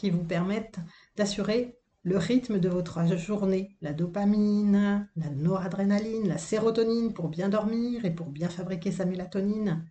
qui 0.00 0.08
vous 0.08 0.24
permettent 0.24 0.78
d'assurer 1.16 1.76
le 2.04 2.16
rythme 2.16 2.58
de 2.58 2.70
votre 2.70 3.06
journée. 3.18 3.76
La 3.82 3.92
dopamine, 3.92 5.06
la 5.14 5.28
noradrénaline, 5.28 6.26
la 6.26 6.38
sérotonine 6.38 7.12
pour 7.12 7.28
bien 7.28 7.50
dormir 7.50 8.06
et 8.06 8.10
pour 8.10 8.30
bien 8.30 8.48
fabriquer 8.48 8.92
sa 8.92 9.04
mélatonine. 9.04 9.84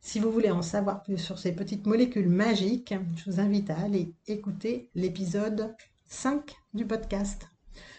Si 0.00 0.20
vous 0.20 0.32
voulez 0.32 0.50
en 0.50 0.62
savoir 0.62 1.02
plus 1.02 1.18
sur 1.18 1.38
ces 1.38 1.54
petites 1.54 1.84
molécules 1.84 2.30
magiques, 2.30 2.94
je 3.14 3.30
vous 3.30 3.40
invite 3.40 3.68
à 3.68 3.78
aller 3.78 4.14
écouter 4.26 4.88
l'épisode 4.94 5.76
5 6.06 6.56
du 6.72 6.86
podcast. 6.86 7.46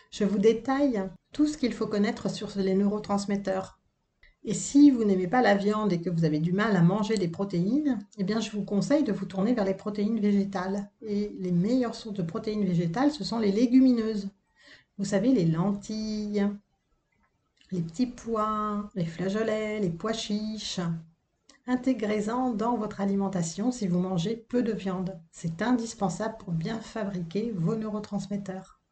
Je 0.10 0.24
vous 0.24 0.40
détaille 0.40 1.04
tout 1.34 1.46
ce 1.46 1.60
qu'il 1.60 1.74
faut 1.74 1.86
connaître 1.86 2.32
sur 2.32 2.50
les 2.56 2.74
neurotransmetteurs 2.74 3.80
et 4.46 4.54
si 4.54 4.92
vous 4.92 5.06
n'aimez 5.06 5.28
pas 5.28 5.42
la 5.42 5.56
viande 5.56 5.94
et 5.94 6.02
que 6.02 6.10
vous 6.10 6.26
avez 6.26 6.40
du 6.40 6.52
mal 6.52 6.76
à 6.76 6.82
manger 6.82 7.16
des 7.16 7.30
protéines, 7.30 8.00
eh 8.18 8.26
bien 8.26 8.42
je 8.42 8.52
vous 8.52 8.66
conseille 8.66 9.04
de 9.04 9.14
vous 9.14 9.26
tourner 9.26 9.54
vers 9.54 9.64
les 9.64 9.74
protéines 9.74 10.20
végétales. 10.20 10.90
Et 11.02 11.34
les 11.40 11.52
meilleures 11.52 11.96
sources 11.96 12.18
de 12.18 12.24
protéines 12.24 12.66
végétales, 12.66 13.12
ce 13.12 13.24
sont 13.24 13.40
les 13.40 13.54
légumineuses. 13.54 14.30
Vous 14.98 15.06
savez, 15.06 15.32
les 15.32 15.46
lentilles, 15.46 16.46
les 17.72 17.82
petits 17.82 18.08
pois, 18.08 18.90
les 18.96 19.06
flageolets, 19.06 19.80
les 19.80 19.90
pois 19.90 20.14
chiches. 20.14 20.82
Intégrez-en 21.66 22.52
dans 22.52 22.76
votre 22.76 23.00
alimentation 23.00 23.72
si 23.72 23.88
vous 23.88 24.00
mangez 24.00 24.36
peu 24.36 24.62
de 24.62 24.74
viande. 24.74 25.18
C'est 25.32 25.62
indispensable 25.62 26.36
pour 26.38 26.52
bien 26.52 26.82
fabriquer 26.82 27.54
vos 27.56 27.78
neurotransmetteurs. 27.78 28.83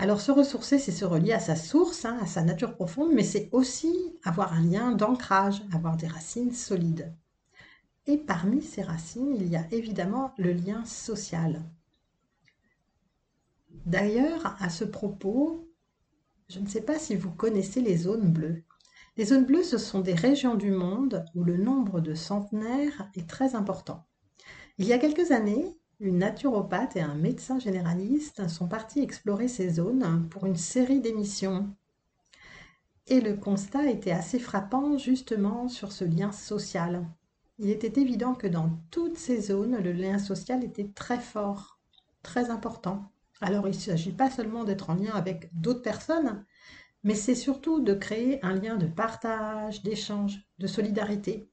Alors 0.00 0.20
se 0.20 0.30
ressourcer, 0.30 0.78
c'est 0.78 0.92
se 0.92 1.04
relier 1.04 1.32
à 1.32 1.40
sa 1.40 1.56
source, 1.56 2.04
hein, 2.04 2.18
à 2.22 2.26
sa 2.26 2.42
nature 2.42 2.76
profonde, 2.76 3.12
mais 3.12 3.24
c'est 3.24 3.48
aussi 3.50 3.92
avoir 4.22 4.52
un 4.52 4.62
lien 4.62 4.92
d'ancrage, 4.92 5.62
avoir 5.72 5.96
des 5.96 6.06
racines 6.06 6.52
solides. 6.52 7.12
Et 8.06 8.16
parmi 8.16 8.62
ces 8.62 8.82
racines, 8.82 9.34
il 9.34 9.48
y 9.48 9.56
a 9.56 9.66
évidemment 9.72 10.32
le 10.38 10.52
lien 10.52 10.84
social. 10.84 11.64
D'ailleurs, 13.86 14.56
à 14.60 14.70
ce 14.70 14.84
propos, 14.84 15.68
je 16.48 16.60
ne 16.60 16.68
sais 16.68 16.80
pas 16.80 16.98
si 16.98 17.16
vous 17.16 17.32
connaissez 17.32 17.80
les 17.80 17.96
zones 17.96 18.32
bleues. 18.32 18.62
Les 19.16 19.24
zones 19.26 19.44
bleues, 19.44 19.64
ce 19.64 19.78
sont 19.78 20.00
des 20.00 20.14
régions 20.14 20.54
du 20.54 20.70
monde 20.70 21.24
où 21.34 21.42
le 21.42 21.56
nombre 21.56 22.00
de 22.00 22.14
centenaires 22.14 23.10
est 23.16 23.28
très 23.28 23.56
important. 23.56 24.06
Il 24.78 24.86
y 24.86 24.92
a 24.92 24.98
quelques 24.98 25.32
années, 25.32 25.76
une 26.00 26.18
naturopathe 26.18 26.96
et 26.96 27.00
un 27.00 27.14
médecin 27.14 27.58
généraliste 27.58 28.48
sont 28.48 28.68
partis 28.68 29.00
explorer 29.00 29.48
ces 29.48 29.70
zones 29.70 30.28
pour 30.30 30.46
une 30.46 30.56
série 30.56 31.00
d'émissions. 31.00 31.74
Et 33.08 33.20
le 33.20 33.34
constat 33.34 33.86
était 33.86 34.12
assez 34.12 34.38
frappant 34.38 34.96
justement 34.96 35.68
sur 35.68 35.90
ce 35.90 36.04
lien 36.04 36.30
social. 36.30 37.04
Il 37.58 37.70
était 37.70 38.00
évident 38.00 38.34
que 38.34 38.46
dans 38.46 38.70
toutes 38.90 39.18
ces 39.18 39.40
zones, 39.40 39.78
le 39.78 39.92
lien 39.92 40.18
social 40.18 40.62
était 40.62 40.90
très 40.94 41.18
fort, 41.18 41.80
très 42.22 42.50
important. 42.50 43.10
Alors 43.40 43.66
il 43.66 43.74
ne 43.74 43.80
s'agit 43.80 44.12
pas 44.12 44.30
seulement 44.30 44.62
d'être 44.62 44.90
en 44.90 44.94
lien 44.94 45.12
avec 45.14 45.50
d'autres 45.52 45.82
personnes, 45.82 46.44
mais 47.02 47.14
c'est 47.14 47.34
surtout 47.34 47.80
de 47.80 47.94
créer 47.94 48.44
un 48.44 48.54
lien 48.54 48.76
de 48.76 48.86
partage, 48.86 49.82
d'échange, 49.82 50.46
de 50.58 50.66
solidarité. 50.68 51.50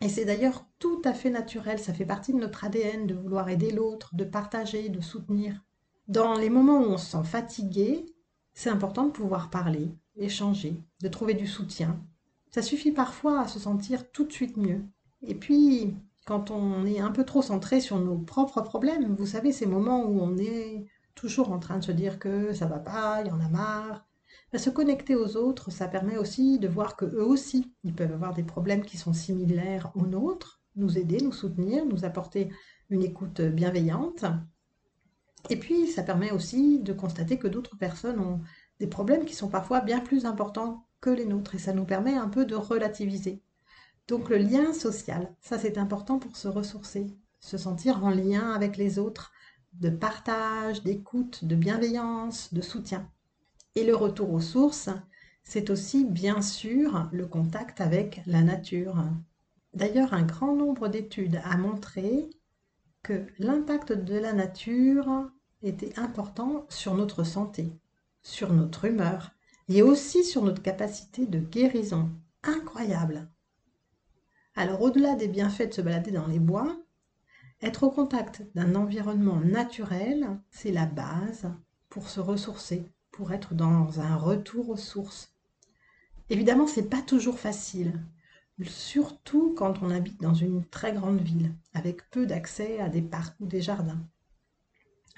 Et 0.00 0.08
c'est 0.08 0.24
d'ailleurs 0.24 0.66
tout 0.78 1.00
à 1.04 1.14
fait 1.14 1.30
naturel, 1.30 1.78
ça 1.78 1.94
fait 1.94 2.04
partie 2.04 2.32
de 2.32 2.38
notre 2.38 2.64
ADN 2.64 3.06
de 3.06 3.14
vouloir 3.14 3.48
aider 3.48 3.70
l'autre, 3.70 4.14
de 4.14 4.24
partager, 4.24 4.88
de 4.88 5.00
soutenir. 5.00 5.64
Dans 6.08 6.34
les 6.34 6.50
moments 6.50 6.80
où 6.80 6.90
on 6.90 6.98
se 6.98 7.12
sent 7.12 7.24
fatigué, 7.24 8.04
c'est 8.52 8.70
important 8.70 9.06
de 9.06 9.12
pouvoir 9.12 9.50
parler, 9.50 9.90
échanger, 10.16 10.76
de 11.00 11.08
trouver 11.08 11.34
du 11.34 11.46
soutien. 11.46 12.00
Ça 12.50 12.62
suffit 12.62 12.92
parfois 12.92 13.40
à 13.40 13.48
se 13.48 13.58
sentir 13.58 14.10
tout 14.12 14.24
de 14.24 14.32
suite 14.32 14.56
mieux. 14.56 14.82
Et 15.22 15.34
puis, 15.34 15.96
quand 16.26 16.50
on 16.50 16.84
est 16.86 17.00
un 17.00 17.10
peu 17.10 17.24
trop 17.24 17.42
centré 17.42 17.80
sur 17.80 17.98
nos 17.98 18.18
propres 18.18 18.60
problèmes, 18.60 19.14
vous 19.14 19.26
savez, 19.26 19.52
ces 19.52 19.66
moments 19.66 20.04
où 20.04 20.20
on 20.20 20.36
est 20.36 20.86
toujours 21.14 21.50
en 21.52 21.58
train 21.58 21.78
de 21.78 21.84
se 21.84 21.92
dire 21.92 22.18
que 22.18 22.52
ça 22.52 22.66
va 22.66 22.78
pas, 22.78 23.22
il 23.22 23.28
y 23.28 23.32
en 23.32 23.40
a 23.40 23.48
marre, 23.48 24.06
se 24.58 24.70
connecter 24.70 25.16
aux 25.16 25.36
autres, 25.36 25.70
ça 25.70 25.88
permet 25.88 26.16
aussi 26.16 26.58
de 26.58 26.68
voir 26.68 26.96
que 26.96 27.04
eux 27.04 27.24
aussi, 27.24 27.74
ils 27.82 27.94
peuvent 27.94 28.12
avoir 28.12 28.34
des 28.34 28.42
problèmes 28.42 28.84
qui 28.84 28.96
sont 28.96 29.12
similaires 29.12 29.90
aux 29.94 30.06
nôtres, 30.06 30.62
nous 30.76 30.98
aider, 30.98 31.18
nous 31.18 31.32
soutenir, 31.32 31.86
nous 31.86 32.04
apporter 32.04 32.50
une 32.90 33.02
écoute 33.02 33.40
bienveillante. 33.40 34.24
Et 35.50 35.56
puis, 35.56 35.86
ça 35.88 36.02
permet 36.02 36.30
aussi 36.30 36.80
de 36.80 36.92
constater 36.92 37.38
que 37.38 37.48
d'autres 37.48 37.76
personnes 37.76 38.18
ont 38.18 38.40
des 38.80 38.86
problèmes 38.86 39.24
qui 39.24 39.34
sont 39.34 39.48
parfois 39.48 39.80
bien 39.80 40.00
plus 40.00 40.24
importants 40.24 40.86
que 41.00 41.10
les 41.10 41.26
nôtres, 41.26 41.54
et 41.54 41.58
ça 41.58 41.72
nous 41.72 41.84
permet 41.84 42.14
un 42.14 42.28
peu 42.28 42.44
de 42.46 42.54
relativiser. 42.54 43.42
Donc 44.08 44.28
le 44.28 44.36
lien 44.36 44.72
social, 44.72 45.34
ça 45.40 45.58
c'est 45.58 45.78
important 45.78 46.18
pour 46.18 46.36
se 46.36 46.48
ressourcer, 46.48 47.16
se 47.40 47.56
sentir 47.56 48.04
en 48.04 48.10
lien 48.10 48.52
avec 48.52 48.76
les 48.76 48.98
autres, 48.98 49.32
de 49.74 49.90
partage, 49.90 50.82
d'écoute, 50.82 51.44
de 51.44 51.56
bienveillance, 51.56 52.52
de 52.52 52.60
soutien. 52.60 53.10
Et 53.76 53.84
le 53.84 53.96
retour 53.96 54.32
aux 54.32 54.40
sources, 54.40 54.88
c'est 55.42 55.68
aussi 55.68 56.04
bien 56.04 56.42
sûr 56.42 57.08
le 57.12 57.26
contact 57.26 57.80
avec 57.80 58.22
la 58.26 58.42
nature. 58.42 59.04
D'ailleurs, 59.74 60.14
un 60.14 60.22
grand 60.22 60.54
nombre 60.54 60.88
d'études 60.88 61.40
a 61.44 61.56
montré 61.56 62.30
que 63.02 63.26
l'impact 63.38 63.92
de 63.92 64.16
la 64.16 64.32
nature 64.32 65.28
était 65.62 65.98
important 65.98 66.66
sur 66.68 66.94
notre 66.94 67.24
santé, 67.24 67.72
sur 68.22 68.52
notre 68.52 68.84
humeur 68.84 69.32
et 69.68 69.82
aussi 69.82 70.24
sur 70.24 70.42
notre 70.42 70.62
capacité 70.62 71.26
de 71.26 71.40
guérison. 71.40 72.10
Incroyable. 72.44 73.28
Alors 74.54 74.82
au-delà 74.82 75.14
des 75.14 75.28
bienfaits 75.28 75.68
de 75.68 75.74
se 75.74 75.80
balader 75.80 76.12
dans 76.12 76.26
les 76.26 76.38
bois, 76.38 76.76
être 77.60 77.82
au 77.82 77.90
contact 77.90 78.42
d'un 78.54 78.74
environnement 78.74 79.40
naturel, 79.40 80.38
c'est 80.50 80.70
la 80.70 80.86
base 80.86 81.50
pour 81.88 82.08
se 82.08 82.20
ressourcer, 82.20 82.84
pour 83.14 83.32
être 83.32 83.54
dans 83.54 84.00
un 84.00 84.16
retour 84.16 84.70
aux 84.70 84.76
sources. 84.76 85.32
Évidemment, 86.30 86.66
c'est 86.66 86.90
pas 86.90 87.00
toujours 87.00 87.38
facile, 87.38 88.02
surtout 88.64 89.54
quand 89.56 89.82
on 89.82 89.90
habite 89.90 90.20
dans 90.20 90.34
une 90.34 90.64
très 90.64 90.92
grande 90.92 91.20
ville, 91.20 91.54
avec 91.74 92.10
peu 92.10 92.26
d'accès 92.26 92.80
à 92.80 92.88
des 92.88 93.02
parcs 93.02 93.36
ou 93.38 93.46
des 93.46 93.62
jardins. 93.62 94.04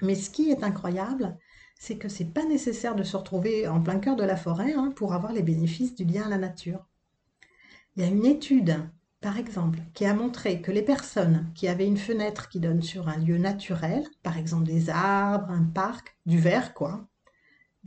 Mais 0.03 0.13
ce 0.13 0.29
qui 0.29 0.51
est 0.51 0.63
incroyable, 0.63 1.39
c'est 1.79 1.97
que 1.97 2.07
c'est 2.07 2.33
pas 2.33 2.45
nécessaire 2.45 2.93
de 2.93 3.01
se 3.01 3.17
retrouver 3.17 3.67
en 3.67 3.81
plein 3.81 3.97
cœur 3.97 4.15
de 4.15 4.23
la 4.23 4.37
forêt 4.37 4.73
hein, 4.73 4.93
pour 4.95 5.13
avoir 5.13 5.33
les 5.33 5.41
bénéfices 5.41 5.95
du 5.95 6.05
lien 6.05 6.27
à 6.27 6.29
la 6.29 6.37
nature. 6.37 6.85
Il 7.95 8.03
y 8.03 8.05
a 8.05 8.09
une 8.09 8.27
étude, 8.27 8.75
par 9.21 9.39
exemple, 9.39 9.79
qui 9.95 10.05
a 10.05 10.13
montré 10.13 10.61
que 10.61 10.71
les 10.71 10.83
personnes 10.83 11.51
qui 11.55 11.67
avaient 11.67 11.87
une 11.87 11.97
fenêtre 11.97 12.47
qui 12.47 12.59
donne 12.59 12.83
sur 12.83 13.09
un 13.09 13.17
lieu 13.17 13.39
naturel, 13.39 14.05
par 14.21 14.37
exemple 14.37 14.65
des 14.65 14.91
arbres, 14.91 15.49
un 15.49 15.63
parc, 15.63 16.15
du 16.27 16.37
verre 16.37 16.75
quoi, 16.75 17.07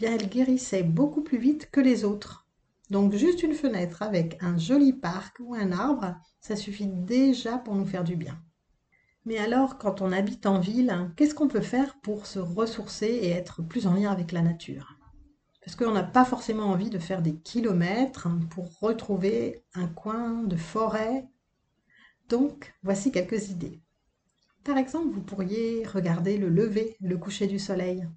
bien 0.01 0.15
elles 0.15 0.31
guérissaient 0.31 0.83
beaucoup 0.83 1.21
plus 1.21 1.37
vite 1.37 1.71
que 1.71 1.81
les 1.81 2.05
autres. 2.05 2.49
Donc 2.89 3.15
juste 3.15 3.43
une 3.43 3.53
fenêtre 3.53 4.01
avec 4.03 4.39
un 4.41 4.57
joli 4.57 4.95
parc 4.95 5.37
ou 5.41 5.55
un 5.55 5.73
arbre, 5.73 6.17
ça 6.41 6.57
suffit 6.57 6.87
déjà 6.87 7.59
pour 7.59 7.75
nous 7.75 7.85
faire 7.85 8.03
du 8.03 8.17
bien. 8.17 8.41
Mais 9.27 9.37
alors, 9.37 9.77
quand 9.77 10.01
on 10.01 10.11
habite 10.11 10.47
en 10.47 10.59
ville, 10.59 11.13
qu'est-ce 11.15 11.35
qu'on 11.35 11.49
peut 11.49 11.61
faire 11.61 12.01
pour 12.01 12.27
se 12.27 12.39
ressourcer 12.39 13.09
et 13.09 13.29
être 13.29 13.63
plus 13.63 13.87
en 13.87 13.93
lien 13.93 14.11
avec 14.11 14.33
la 14.33 14.41
nature? 14.41 14.97
Parce 15.63 15.77
qu'on 15.77 15.93
n'a 15.93 16.03
pas 16.03 16.25
forcément 16.25 16.65
envie 16.65 16.89
de 16.89 16.99
faire 16.99 17.21
des 17.21 17.37
kilomètres 17.37 18.29
pour 18.49 18.81
retrouver 18.81 19.63
un 19.75 19.87
coin 19.87 20.45
de 20.45 20.57
forêt. 20.57 21.29
Donc, 22.31 22.75
voici 22.83 23.13
quelques 23.13 23.51
idées. 23.51 23.83
Par 24.65 24.79
exemple, 24.79 25.13
vous 25.13 25.23
pourriez 25.23 25.87
regarder 25.87 26.39
le 26.39 26.49
lever, 26.49 26.97
le 27.01 27.19
coucher 27.19 27.47
du 27.47 27.59
soleil. 27.59 28.09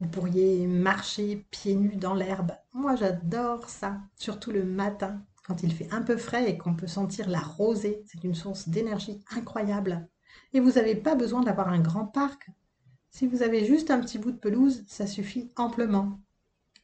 Vous 0.00 0.08
pourriez 0.08 0.66
marcher 0.66 1.46
pieds 1.50 1.74
nus 1.74 1.96
dans 1.96 2.12
l'herbe. 2.12 2.52
Moi, 2.74 2.96
j'adore 2.96 3.68
ça, 3.70 3.98
surtout 4.16 4.50
le 4.50 4.64
matin 4.64 5.22
quand 5.46 5.62
il 5.62 5.72
fait 5.72 5.88
un 5.92 6.02
peu 6.02 6.16
frais 6.16 6.50
et 6.50 6.58
qu'on 6.58 6.74
peut 6.74 6.86
sentir 6.86 7.30
la 7.30 7.40
rosée. 7.40 8.02
C'est 8.06 8.24
une 8.24 8.34
source 8.34 8.68
d'énergie 8.68 9.22
incroyable. 9.30 10.06
Et 10.52 10.60
vous 10.60 10.72
n'avez 10.72 10.96
pas 10.96 11.14
besoin 11.14 11.42
d'avoir 11.42 11.68
un 11.68 11.80
grand 11.80 12.04
parc. 12.04 12.50
Si 13.10 13.26
vous 13.26 13.42
avez 13.42 13.64
juste 13.64 13.90
un 13.90 14.00
petit 14.00 14.18
bout 14.18 14.32
de 14.32 14.36
pelouse, 14.36 14.84
ça 14.86 15.06
suffit 15.06 15.50
amplement. 15.56 16.20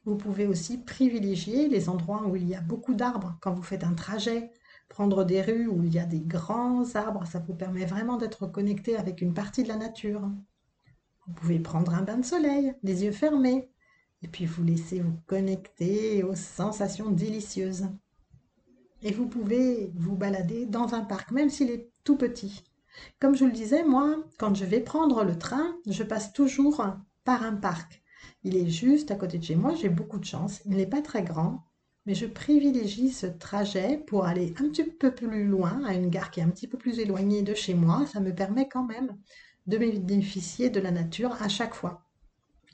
Vous 0.05 0.15
pouvez 0.15 0.47
aussi 0.47 0.79
privilégier 0.79 1.69
les 1.69 1.89
endroits 1.89 2.25
où 2.25 2.35
il 2.35 2.47
y 2.47 2.55
a 2.55 2.61
beaucoup 2.61 2.95
d'arbres 2.95 3.37
quand 3.41 3.53
vous 3.53 3.63
faites 3.63 3.83
un 3.83 3.93
trajet. 3.93 4.51
Prendre 4.89 5.23
des 5.23 5.41
rues 5.41 5.67
où 5.67 5.83
il 5.83 5.93
y 5.93 5.99
a 5.99 6.05
des 6.05 6.21
grands 6.21 6.95
arbres, 6.95 7.25
ça 7.27 7.39
vous 7.39 7.53
permet 7.53 7.85
vraiment 7.85 8.17
d'être 8.17 8.47
connecté 8.47 8.97
avec 8.97 9.21
une 9.21 9.33
partie 9.33 9.63
de 9.63 9.67
la 9.67 9.77
nature. 9.77 10.21
Vous 11.27 11.33
pouvez 11.33 11.59
prendre 11.59 11.93
un 11.93 12.01
bain 12.01 12.17
de 12.17 12.25
soleil, 12.25 12.73
les 12.83 13.03
yeux 13.03 13.11
fermés, 13.11 13.69
et 14.21 14.27
puis 14.27 14.45
vous 14.45 14.63
laisser 14.63 14.99
vous 14.99 15.17
connecter 15.25 16.23
aux 16.23 16.35
sensations 16.35 17.09
délicieuses. 17.09 17.87
Et 19.01 19.11
vous 19.11 19.27
pouvez 19.27 19.91
vous 19.95 20.15
balader 20.15 20.65
dans 20.65 20.95
un 20.95 21.01
parc, 21.01 21.31
même 21.31 21.49
s'il 21.49 21.71
est 21.71 21.89
tout 22.03 22.17
petit. 22.17 22.63
Comme 23.19 23.35
je 23.35 23.39
vous 23.39 23.49
le 23.49 23.55
disais, 23.55 23.83
moi, 23.83 24.17
quand 24.37 24.53
je 24.55 24.65
vais 24.65 24.79
prendre 24.79 25.23
le 25.23 25.37
train, 25.37 25.75
je 25.87 26.03
passe 26.03 26.33
toujours 26.33 26.85
par 27.23 27.43
un 27.43 27.55
parc. 27.55 28.01
Il 28.43 28.57
est 28.57 28.69
juste 28.69 29.11
à 29.11 29.15
côté 29.15 29.37
de 29.37 29.43
chez 29.43 29.55
moi, 29.55 29.73
j'ai 29.75 29.89
beaucoup 29.89 30.19
de 30.19 30.25
chance. 30.25 30.61
Il 30.65 30.75
n'est 30.75 30.85
pas 30.85 31.01
très 31.01 31.23
grand, 31.23 31.63
mais 32.05 32.15
je 32.15 32.25
privilégie 32.25 33.11
ce 33.11 33.27
trajet 33.27 33.97
pour 33.97 34.25
aller 34.25 34.53
un 34.59 34.67
petit 34.69 34.83
peu 34.83 35.15
plus 35.15 35.45
loin, 35.45 35.83
à 35.85 35.93
une 35.93 36.09
gare 36.09 36.31
qui 36.31 36.41
est 36.41 36.43
un 36.43 36.49
petit 36.49 36.67
peu 36.67 36.77
plus 36.77 36.99
éloignée 36.99 37.41
de 37.43 37.53
chez 37.53 37.73
moi. 37.73 38.05
Ça 38.05 38.19
me 38.19 38.35
permet 38.35 38.67
quand 38.67 38.83
même 38.83 39.17
de 39.67 39.77
bénéficier 39.77 40.69
de 40.69 40.79
la 40.79 40.91
nature 40.91 41.41
à 41.41 41.47
chaque 41.47 41.73
fois. 41.73 42.03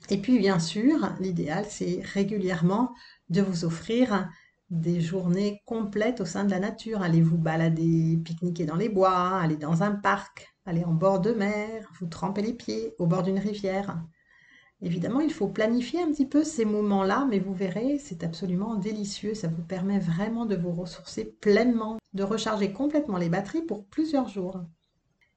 Et 0.08 0.18
puis, 0.18 0.38
bien 0.38 0.58
sûr, 0.58 1.12
l'idéal, 1.20 1.64
c'est 1.68 2.00
régulièrement 2.02 2.92
de 3.28 3.42
vous 3.42 3.64
offrir 3.64 4.28
des 4.70 5.00
journées 5.00 5.62
complètes 5.66 6.20
au 6.20 6.24
sein 6.24 6.44
de 6.44 6.50
la 6.50 6.60
nature. 6.60 7.02
Allez 7.02 7.20
vous 7.20 7.38
balader, 7.38 8.18
pique-niquer 8.24 8.64
dans 8.64 8.76
les 8.76 8.88
bois, 8.88 9.38
aller 9.38 9.56
dans 9.56 9.82
un 9.82 9.92
parc, 9.92 10.54
aller 10.64 10.84
en 10.84 10.94
bord 10.94 11.20
de 11.20 11.32
mer, 11.32 11.90
vous 11.98 12.06
tremper 12.06 12.42
les 12.42 12.54
pieds 12.54 12.94
au 12.98 13.06
bord 13.06 13.22
d'une 13.22 13.38
rivière. 13.38 14.00
Évidemment, 14.82 15.20
il 15.20 15.32
faut 15.32 15.48
planifier 15.48 16.00
un 16.00 16.10
petit 16.10 16.26
peu 16.26 16.42
ces 16.42 16.64
moments-là, 16.64 17.26
mais 17.28 17.38
vous 17.38 17.52
verrez, 17.52 17.98
c'est 17.98 18.24
absolument 18.24 18.76
délicieux. 18.76 19.34
Ça 19.34 19.48
vous 19.48 19.62
permet 19.62 19.98
vraiment 19.98 20.46
de 20.46 20.56
vous 20.56 20.72
ressourcer 20.72 21.24
pleinement, 21.24 21.98
de 22.14 22.22
recharger 22.22 22.72
complètement 22.72 23.18
les 23.18 23.28
batteries 23.28 23.62
pour 23.62 23.84
plusieurs 23.86 24.28
jours. 24.28 24.62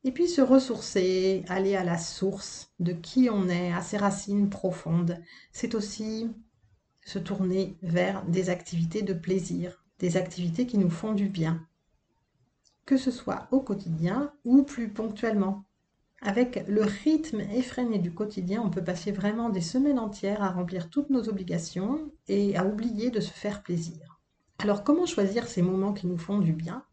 Et 0.06 0.12
puis 0.12 0.28
se 0.28 0.42
ressourcer, 0.42 1.46
aller 1.48 1.76
à 1.76 1.84
la 1.84 1.98
source 1.98 2.74
de 2.80 2.92
qui 2.92 3.30
on 3.30 3.48
est, 3.48 3.72
à 3.72 3.82
ses 3.82 3.98
racines 3.98 4.50
profondes. 4.50 5.18
C'est 5.52 5.76
aussi 5.76 6.30
se 7.06 7.20
tourner 7.20 7.78
vers 7.82 8.26
des 8.26 8.50
activités 8.50 9.02
de 9.02 9.13
plaisir, 9.13 9.84
des 10.00 10.18
activités 10.18 10.66
qui 10.66 10.78
nous 10.78 10.89
font 10.89 11.13
du 11.13 11.30
bien, 11.30 11.66
que 12.86 12.98
ce 12.98 13.12
soit 13.12 13.48
au 13.52 13.62
quotidien 13.62 14.34
ou 14.44 14.63
plus 14.63 14.89
ponctuellement. 14.89 15.66
Avec 16.22 16.66
le 16.68 16.84
rythme 16.84 17.42
effréné 17.42 18.00
du 18.00 18.13
quotidien, 18.13 18.62
on 18.62 18.70
peut 18.70 18.84
passer 18.84 19.12
vraiment 19.12 19.50
des 19.50 19.62
semaines 19.62 20.00
entières 20.00 20.42
à 20.42 20.52
remplir 20.52 20.89
toutes 20.89 21.10
nos 21.10 21.28
obligations 21.28 22.12
et 22.30 22.56
à 22.56 22.66
oublier 22.66 23.10
de 23.10 23.20
se 23.20 23.32
faire 23.32 23.62
plaisir. 23.62 24.22
Alors 24.60 24.86
comment 24.86 25.06
choisir 25.06 25.48
ces 25.48 25.62
moments 25.62 25.92
qui 25.92 26.08
nous 26.08 26.18
font 26.18 26.39
du 26.39 26.54
bien? 26.54 26.86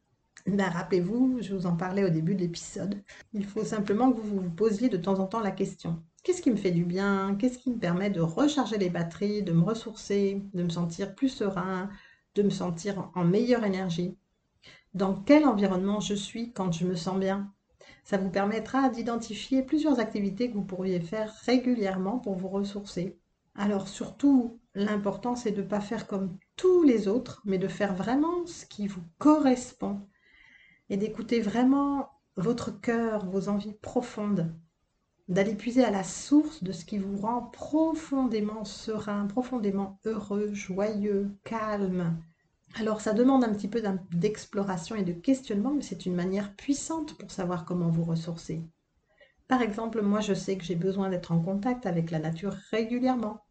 Ben, 0.47 0.69
Rappelez-vous, 0.69 1.39
je 1.41 1.55
vous 1.55 1.67
en 1.67 1.77
parlais 1.77 2.05
au 2.05 2.11
début 2.11 2.35
de 2.35 2.41
l'épisode, 2.41 3.03
il 3.33 3.45
faut 3.47 3.65
simplement 3.65 4.13
que 4.13 4.21
vous 4.21 4.41
vous 4.41 4.51
posiez 4.51 4.89
de 4.89 4.97
temps 4.97 5.19
en 5.19 5.27
temps 5.27 5.41
la 5.41 5.51
question. 5.51 6.03
Qu'est-ce 6.23 6.43
qui 6.43 6.51
me 6.51 6.57
fait 6.57 6.71
du 6.71 6.85
bien? 6.85 7.37
Qu'est-ce 7.39 7.59
qui 7.59 7.71
me 7.71 7.79
permet 7.79 8.11
de 8.11 8.21
recharger 8.21 8.77
les 8.79 8.91
batteries, 8.91 9.43
de 9.43 9.53
me 9.53 9.63
ressourcer, 9.63 10.43
de 10.53 10.63
me 10.63 10.69
sentir 10.69 11.15
plus 11.15 11.31
serein, 11.31 11.89
de 12.35 12.43
me 12.43 12.51
sentir 12.51 13.11
en 13.15 13.25
meilleure 13.25 13.65
énergie? 13.65 14.17
Dans 14.93 15.15
quel 15.15 15.47
environnement 15.47 16.01
je 16.01 16.15
suis 16.15 16.53
quand 16.53 16.73
je 16.73 16.87
me 16.87 16.95
sens 16.95 17.19
bien? 17.19 17.53
Ça 18.05 18.19
vous 18.19 18.31
permettra 18.31 18.89
d'identifier 18.89 19.63
plusieurs 19.63 20.01
activités 20.01 20.51
que 20.51 20.55
vous 20.55 20.65
pourriez 20.65 21.01
faire 21.01 21.33
régulièrement 21.45 22.19
pour 22.19 22.35
vous 22.35 22.49
ressourcer. 22.49 23.19
Alors 23.55 23.89
surtout, 23.89 24.59
l'important 24.75 25.37
c'est 25.37 25.53
de 25.53 25.63
ne 25.63 25.67
pas 25.67 25.81
faire 25.81 26.07
comme 26.07 26.37
tous 26.57 26.83
les 26.83 27.09
autres, 27.09 27.41
mais 27.45 27.59
de 27.59 27.69
faire 27.69 27.95
vraiment 27.95 28.47
ce 28.47 28.67
qui 28.67 28.87
vous 28.87 29.03
correspond 29.19 30.01
et 30.91 30.99
d'écouter 30.99 31.41
vraiment 31.41 32.11
votre 32.37 32.81
cœur, 32.81 33.25
vos 33.27 33.49
envies 33.49 33.75
profondes 33.81 34.53
d'aller 35.31 35.55
puiser 35.55 35.85
à 35.85 35.93
la 35.93 36.03
source 36.03 36.65
de 36.65 36.73
ce 36.73 36.85
qui 36.85 36.99
vous 36.99 37.17
rend 37.17 37.43
profondément 37.43 38.65
serein, 38.65 39.27
profondément 39.27 40.01
heureux, 40.05 40.53
joyeux, 40.53 41.31
calme. 41.45 42.21
Alors 42.75 43.01
ça 43.01 43.13
demande 43.13 43.45
un 43.45 43.53
petit 43.53 43.69
peu 43.69 43.81
d'exploration 44.11 44.97
et 44.97 45.05
de 45.05 45.13
questionnement, 45.13 45.73
mais 45.73 45.83
c'est 45.83 46.05
une 46.05 46.17
manière 46.17 46.55
puissante 46.57 47.17
pour 47.17 47.31
savoir 47.31 47.65
comment 47.65 47.91
vous 47.91 48.03
ressourcer. 48.03 48.61
Par 49.47 49.63
exemple, 49.63 50.03
moi 50.03 50.21
je 50.21 50.35
sais 50.35 50.57
que 50.59 50.65
j'ai 50.65 50.75
besoin 50.75 51.09
d'être 51.09 51.31
en 51.31 51.41
contact 51.41 51.87
avec 51.87 52.11
la 52.11 52.19
nature 52.19 52.57
régulièrement. 52.73 53.45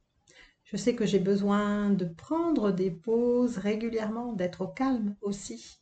Je 0.66 0.76
sais 0.76 0.96
que 0.96 1.06
j'ai 1.06 1.20
besoin 1.20 1.90
de 1.92 2.06
prendre 2.06 2.72
des 2.72 2.92
pauses 2.92 3.58
régulièrement, 3.58 4.34
d'être 4.34 4.62
au 4.62 4.68
calme 4.68 5.16
aussi. 5.22 5.80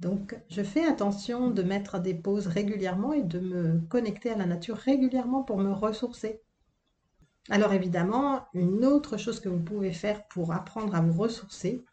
Donc, 0.00 0.34
je 0.48 0.62
fais 0.62 0.86
attention 0.86 1.50
de 1.50 1.62
mettre 1.62 2.00
des 2.00 2.14
pauses 2.14 2.46
régulièrement 2.46 3.12
et 3.12 3.22
de 3.22 3.38
me 3.38 3.80
connecter 3.88 4.30
à 4.30 4.36
la 4.36 4.46
nature 4.46 4.76
régulièrement 4.76 5.42
pour 5.42 5.58
me 5.58 5.72
ressourcer. 5.72 6.40
Alors 7.50 7.74
évidemment, 7.74 8.46
une 8.54 8.86
autre 8.86 9.18
chose 9.18 9.40
que 9.40 9.50
vous 9.50 9.62
pouvez 9.62 9.92
faire 9.92 10.26
pour 10.28 10.52
apprendre 10.52 10.94
à 10.94 11.02
vous 11.02 11.20
ressourcer, 11.20 11.84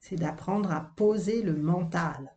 c'est 0.00 0.16
d'apprendre 0.16 0.70
à 0.70 0.92
poser 0.96 1.42
le 1.42 1.54
mental. 1.54 2.34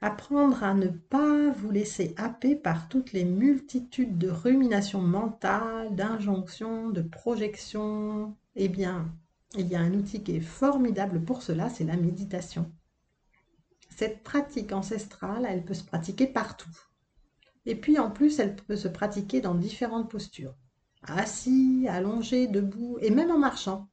Apprendre 0.00 0.62
à 0.62 0.72
ne 0.72 0.88
pas 0.88 1.50
vous 1.50 1.72
laisser 1.72 2.14
happer 2.16 2.54
par 2.54 2.88
toutes 2.88 3.12
les 3.12 3.24
multitudes 3.24 4.18
de 4.18 4.30
ruminations 4.30 5.02
mentales, 5.02 5.94
d'injonctions, 5.96 6.90
de 6.90 7.02
projections. 7.02 8.36
Eh 8.54 8.68
bien, 8.68 9.12
il 9.58 9.66
y 9.66 9.74
a 9.74 9.80
un 9.80 9.94
outil 9.94 10.22
qui 10.22 10.36
est 10.36 10.40
formidable 10.40 11.24
pour 11.24 11.42
cela, 11.42 11.68
c'est 11.68 11.84
la 11.84 11.96
méditation. 11.96 12.70
Cette 14.00 14.22
pratique 14.22 14.72
ancestrale, 14.72 15.46
elle 15.46 15.62
peut 15.62 15.74
se 15.74 15.84
pratiquer 15.84 16.26
partout. 16.26 16.70
Et 17.66 17.74
puis 17.74 17.98
en 17.98 18.10
plus, 18.10 18.38
elle 18.38 18.56
peut 18.56 18.74
se 18.74 18.88
pratiquer 18.88 19.42
dans 19.42 19.54
différentes 19.54 20.10
postures. 20.10 20.54
Assis, 21.02 21.84
allongé, 21.86 22.46
debout 22.46 22.96
et 23.02 23.10
même 23.10 23.30
en 23.30 23.36
marchant. 23.38 23.90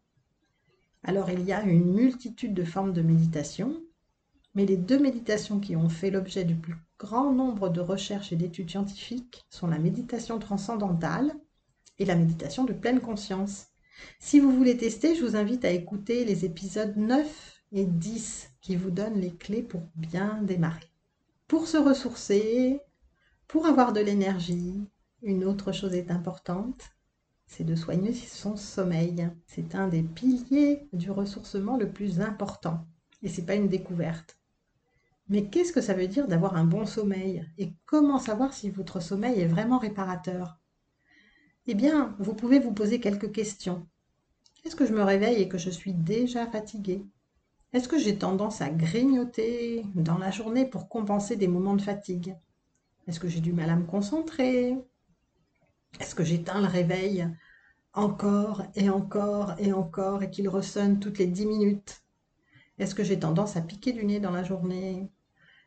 Alors 1.04 1.30
il 1.30 1.44
y 1.44 1.52
a 1.52 1.62
une 1.62 1.94
multitude 1.94 2.54
de 2.54 2.64
formes 2.64 2.94
de 2.94 3.02
méditation, 3.02 3.84
mais 4.56 4.66
les 4.66 4.78
deux 4.78 4.98
méditations 4.98 5.60
qui 5.60 5.76
ont 5.76 5.90
fait 5.90 6.10
l'objet 6.10 6.46
du 6.46 6.56
plus 6.56 6.78
grand 6.98 7.34
nombre 7.34 7.68
de 7.68 7.82
recherches 7.82 8.32
et 8.32 8.38
d'études 8.38 8.70
scientifiques 8.70 9.46
sont 9.50 9.68
la 9.68 9.78
méditation 9.78 10.40
transcendantale 10.40 11.36
et 12.00 12.06
la 12.06 12.16
méditation 12.16 12.64
de 12.64 12.72
pleine 12.72 13.02
conscience. 13.02 13.66
Si 14.20 14.40
vous 14.40 14.54
voulez 14.54 14.78
tester, 14.78 15.16
je 15.16 15.26
vous 15.26 15.36
invite 15.36 15.66
à 15.66 15.72
écouter 15.72 16.24
les 16.24 16.46
épisodes 16.46 16.96
9 16.96 17.57
et 17.72 17.86
10 17.86 18.50
qui 18.62 18.76
vous 18.76 18.92
donnent 18.92 19.20
les 19.20 19.34
clés 19.34 19.64
pour 19.64 19.82
bien 19.96 20.42
démarrer. 20.44 20.92
Pour 21.48 21.68
se 21.68 21.78
ressourcer, 21.78 22.82
pour 23.48 23.66
avoir 23.66 23.94
de 23.94 24.02
l'énergie, 24.02 24.88
une 25.22 25.44
autre 25.46 25.72
chose 25.72 25.94
est 25.94 26.12
importante, 26.12 26.84
c'est 27.46 27.64
de 27.64 27.76
soigner 27.76 28.14
son 28.14 28.56
sommeil. 28.56 29.30
C'est 29.46 29.74
un 29.76 29.88
des 29.88 30.04
piliers 30.04 30.88
du 30.94 31.12
ressourcement 31.12 31.78
le 31.78 31.90
plus 31.90 32.20
important. 32.22 32.86
Et 33.24 33.30
c'est 33.30 33.46
pas 33.46 33.56
une 33.56 33.70
découverte. 33.70 34.38
Mais 35.30 35.50
qu'est-ce 35.50 35.74
que 35.74 35.82
ça 35.82 35.94
veut 35.94 36.08
dire 36.08 36.28
d'avoir 36.28 36.56
un 36.56 36.66
bon 36.66 36.86
sommeil? 36.86 37.50
Et 37.58 37.74
comment 37.86 38.20
savoir 38.20 38.54
si 38.54 38.70
votre 38.70 39.02
sommeil 39.02 39.40
est 39.40 39.48
vraiment 39.48 39.80
réparateur? 39.80 40.60
Eh 41.66 41.76
bien, 41.76 42.16
vous 42.20 42.34
pouvez 42.34 42.60
vous 42.60 42.74
poser 42.74 43.00
quelques 43.00 43.32
questions. 43.32 43.88
Est-ce 44.64 44.76
que 44.76 44.86
je 44.86 44.94
me 44.94 45.04
réveille 45.04 45.42
et 45.42 45.50
que 45.50 45.58
je 45.58 45.70
suis 45.70 45.94
déjà 45.94 46.48
fatiguée? 46.48 47.06
Est-ce 47.78 47.88
que 47.88 48.00
j'ai 48.00 48.18
tendance 48.18 48.62
à 48.62 48.72
grignoter 48.72 49.86
dans 49.94 50.18
la 50.18 50.32
journée 50.32 50.66
pour 50.66 50.90
compenser 50.90 51.36
des 51.36 51.48
moments 51.48 51.76
de 51.76 51.82
fatigue? 51.84 52.36
Est-ce 53.08 53.20
que 53.20 53.28
j'ai 53.28 53.40
du 53.40 53.54
mal 53.54 53.70
à 53.70 53.76
me 53.76 53.86
concentrer? 53.86 54.76
Est-ce 56.00 56.16
que 56.16 56.24
j'éteins 56.24 56.60
le 56.60 56.66
réveil 56.66 57.30
encore 57.94 58.64
et 58.74 58.90
encore 58.90 59.54
et 59.60 59.74
encore 59.74 60.24
et 60.24 60.32
qu'il 60.32 60.50
ressonne 60.50 61.00
toutes 61.00 61.20
les 61.20 61.28
dix 61.28 61.46
minutes? 61.46 62.02
Est-ce 62.80 62.96
que 62.96 63.04
j'ai 63.04 63.20
tendance 63.20 63.58
à 63.58 63.62
piquer 63.62 63.94
du 63.94 64.04
nez 64.04 64.20
dans 64.20 64.32
la 64.32 64.44
journée? 64.44 65.12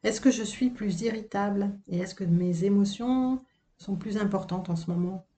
Est-ce 0.03 0.21
que 0.21 0.33
je 0.33 0.43
suis 0.43 0.71
plus 0.71 1.03
irritable 1.03 1.79
et 1.87 1.99
est-ce 1.99 2.17
que 2.17 2.25
mes 2.25 2.65
émotions 2.65 3.41
sont 3.79 3.95
plus 3.95 4.17
importantes 4.17 4.69
en 4.69 4.75
ce 4.75 4.91
moment? 4.91 5.29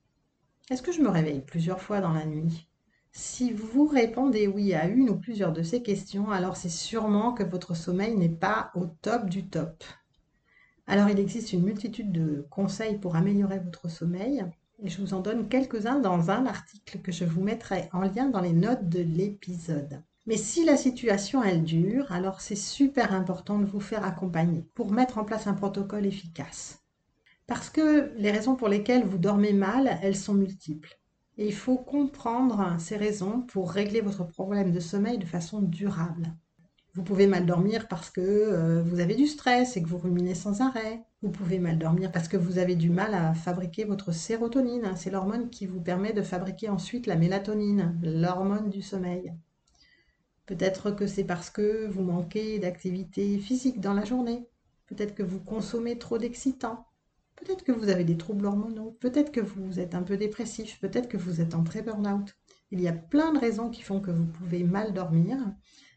Est-ce 0.70 0.80
que 0.80 0.92
je 0.92 1.02
me 1.02 1.10
réveille 1.10 1.42
plusieurs 1.42 1.82
fois 1.82 2.00
dans 2.00 2.14
la 2.14 2.24
nuit? 2.24 2.66
Si 3.14 3.52
vous 3.52 3.86
répondez 3.86 4.46
oui 4.46 4.72
à 4.72 4.86
une 4.86 5.10
ou 5.10 5.16
plusieurs 5.16 5.52
de 5.52 5.62
ces 5.62 5.82
questions, 5.82 6.30
alors 6.30 6.56
c'est 6.56 6.70
sûrement 6.70 7.34
que 7.34 7.42
votre 7.42 7.76
sommeil 7.76 8.16
n'est 8.16 8.30
pas 8.30 8.70
au 8.74 8.86
top 8.86 9.26
du 9.28 9.46
top. 9.48 9.84
Alors 10.86 11.10
il 11.10 11.20
existe 11.20 11.52
une 11.52 11.62
multitude 11.62 12.10
de 12.10 12.46
conseils 12.48 12.96
pour 12.96 13.14
améliorer 13.14 13.58
votre 13.58 13.90
sommeil 13.90 14.44
et 14.82 14.88
je 14.88 15.02
vous 15.02 15.12
en 15.12 15.20
donne 15.20 15.46
quelques-uns 15.46 16.00
dans 16.00 16.30
un 16.30 16.46
article 16.46 17.00
que 17.00 17.12
je 17.12 17.26
vous 17.26 17.42
mettrai 17.42 17.90
en 17.92 18.00
lien 18.00 18.30
dans 18.30 18.40
les 18.40 18.54
notes 18.54 18.88
de 18.88 19.00
l'épisode. 19.00 20.02
Mais 20.26 20.38
si 20.38 20.64
la 20.64 20.78
situation, 20.78 21.42
elle 21.42 21.64
dure, 21.64 22.10
alors 22.12 22.40
c'est 22.40 22.56
super 22.56 23.12
important 23.12 23.58
de 23.58 23.66
vous 23.66 23.80
faire 23.80 24.06
accompagner 24.06 24.64
pour 24.74 24.90
mettre 24.90 25.18
en 25.18 25.24
place 25.24 25.46
un 25.46 25.54
protocole 25.54 26.06
efficace. 26.06 26.80
Parce 27.46 27.68
que 27.68 28.12
les 28.16 28.30
raisons 28.30 28.56
pour 28.56 28.68
lesquelles 28.68 29.04
vous 29.04 29.18
dormez 29.18 29.52
mal, 29.52 29.98
elles 30.00 30.16
sont 30.16 30.34
multiples. 30.34 30.98
Et 31.38 31.46
il 31.46 31.54
faut 31.54 31.78
comprendre 31.78 32.76
ces 32.78 32.96
raisons 32.96 33.42
pour 33.42 33.70
régler 33.70 34.00
votre 34.00 34.24
problème 34.24 34.70
de 34.70 34.80
sommeil 34.80 35.18
de 35.18 35.24
façon 35.24 35.60
durable. 35.62 36.34
Vous 36.94 37.02
pouvez 37.02 37.26
mal 37.26 37.46
dormir 37.46 37.88
parce 37.88 38.10
que 38.10 38.20
euh, 38.20 38.82
vous 38.82 39.00
avez 39.00 39.14
du 39.14 39.26
stress 39.26 39.76
et 39.76 39.82
que 39.82 39.88
vous 39.88 39.96
ruminez 39.96 40.34
sans 40.34 40.60
arrêt. 40.60 41.02
Vous 41.22 41.30
pouvez 41.30 41.58
mal 41.58 41.78
dormir 41.78 42.12
parce 42.12 42.28
que 42.28 42.36
vous 42.36 42.58
avez 42.58 42.76
du 42.76 42.90
mal 42.90 43.14
à 43.14 43.32
fabriquer 43.32 43.84
votre 43.84 44.12
sérotonine. 44.12 44.92
C'est 44.94 45.10
l'hormone 45.10 45.48
qui 45.48 45.66
vous 45.66 45.80
permet 45.80 46.12
de 46.12 46.20
fabriquer 46.20 46.68
ensuite 46.68 47.06
la 47.06 47.16
mélatonine, 47.16 47.98
l'hormone 48.02 48.68
du 48.68 48.82
sommeil. 48.82 49.32
Peut-être 50.44 50.90
que 50.90 51.06
c'est 51.06 51.24
parce 51.24 51.48
que 51.48 51.86
vous 51.86 52.02
manquez 52.02 52.58
d'activité 52.58 53.38
physique 53.38 53.80
dans 53.80 53.94
la 53.94 54.04
journée. 54.04 54.46
Peut-être 54.86 55.14
que 55.14 55.22
vous 55.22 55.40
consommez 55.40 55.96
trop 55.96 56.18
d'excitants. 56.18 56.84
Peut-être 57.44 57.64
que 57.64 57.72
vous 57.72 57.88
avez 57.88 58.04
des 58.04 58.16
troubles 58.16 58.46
hormonaux. 58.46 58.96
Peut-être 59.00 59.32
que 59.32 59.40
vous 59.40 59.80
êtes 59.80 59.96
un 59.96 60.04
peu 60.04 60.16
dépressif. 60.16 60.78
Peut-être 60.80 61.08
que 61.08 61.16
vous 61.16 61.40
êtes 61.40 61.54
en 61.56 61.64
très 61.64 61.82
burn-out. 61.82 62.36
Il 62.70 62.80
y 62.80 62.86
a 62.86 62.92
plein 62.92 63.32
de 63.32 63.38
raisons 63.38 63.68
qui 63.68 63.82
font 63.82 64.00
que 64.00 64.12
vous 64.12 64.26
pouvez 64.26 64.62
mal 64.62 64.92
dormir. 64.92 65.38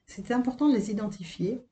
C'est 0.07 0.31
important 0.31 0.67
de 0.67 0.75
les 0.75 0.89
identifier. 0.89 1.63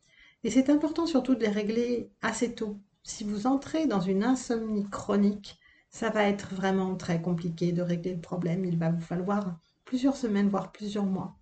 Et 0.44 0.52
c'est 0.52 0.70
important 0.70 1.08
surtout 1.08 1.34
de 1.34 1.40
les 1.40 1.50
régler 1.50 2.12
assez 2.22 2.54
tôt. 2.54 2.80
Si 3.02 3.24
vous 3.24 3.48
entrez 3.48 3.88
dans 3.88 4.00
une 4.00 4.24
insomnie 4.24 4.88
chronique, 4.92 5.58
ça 5.90 6.12
va 6.12 6.24
être 6.30 6.54
vraiment 6.54 6.96
très 6.96 7.20
compliqué 7.20 7.72
de 7.72 7.82
régler 7.82 8.14
le 8.14 8.22
problème. 8.22 8.66
Il 8.66 8.78
va 8.78 8.92
vous 8.92 9.02
falloir 9.02 9.58
plusieurs 9.86 10.18
semaines, 10.18 10.50
voire 10.50 10.72
plusieurs 10.72 11.06
mois. 11.06 11.36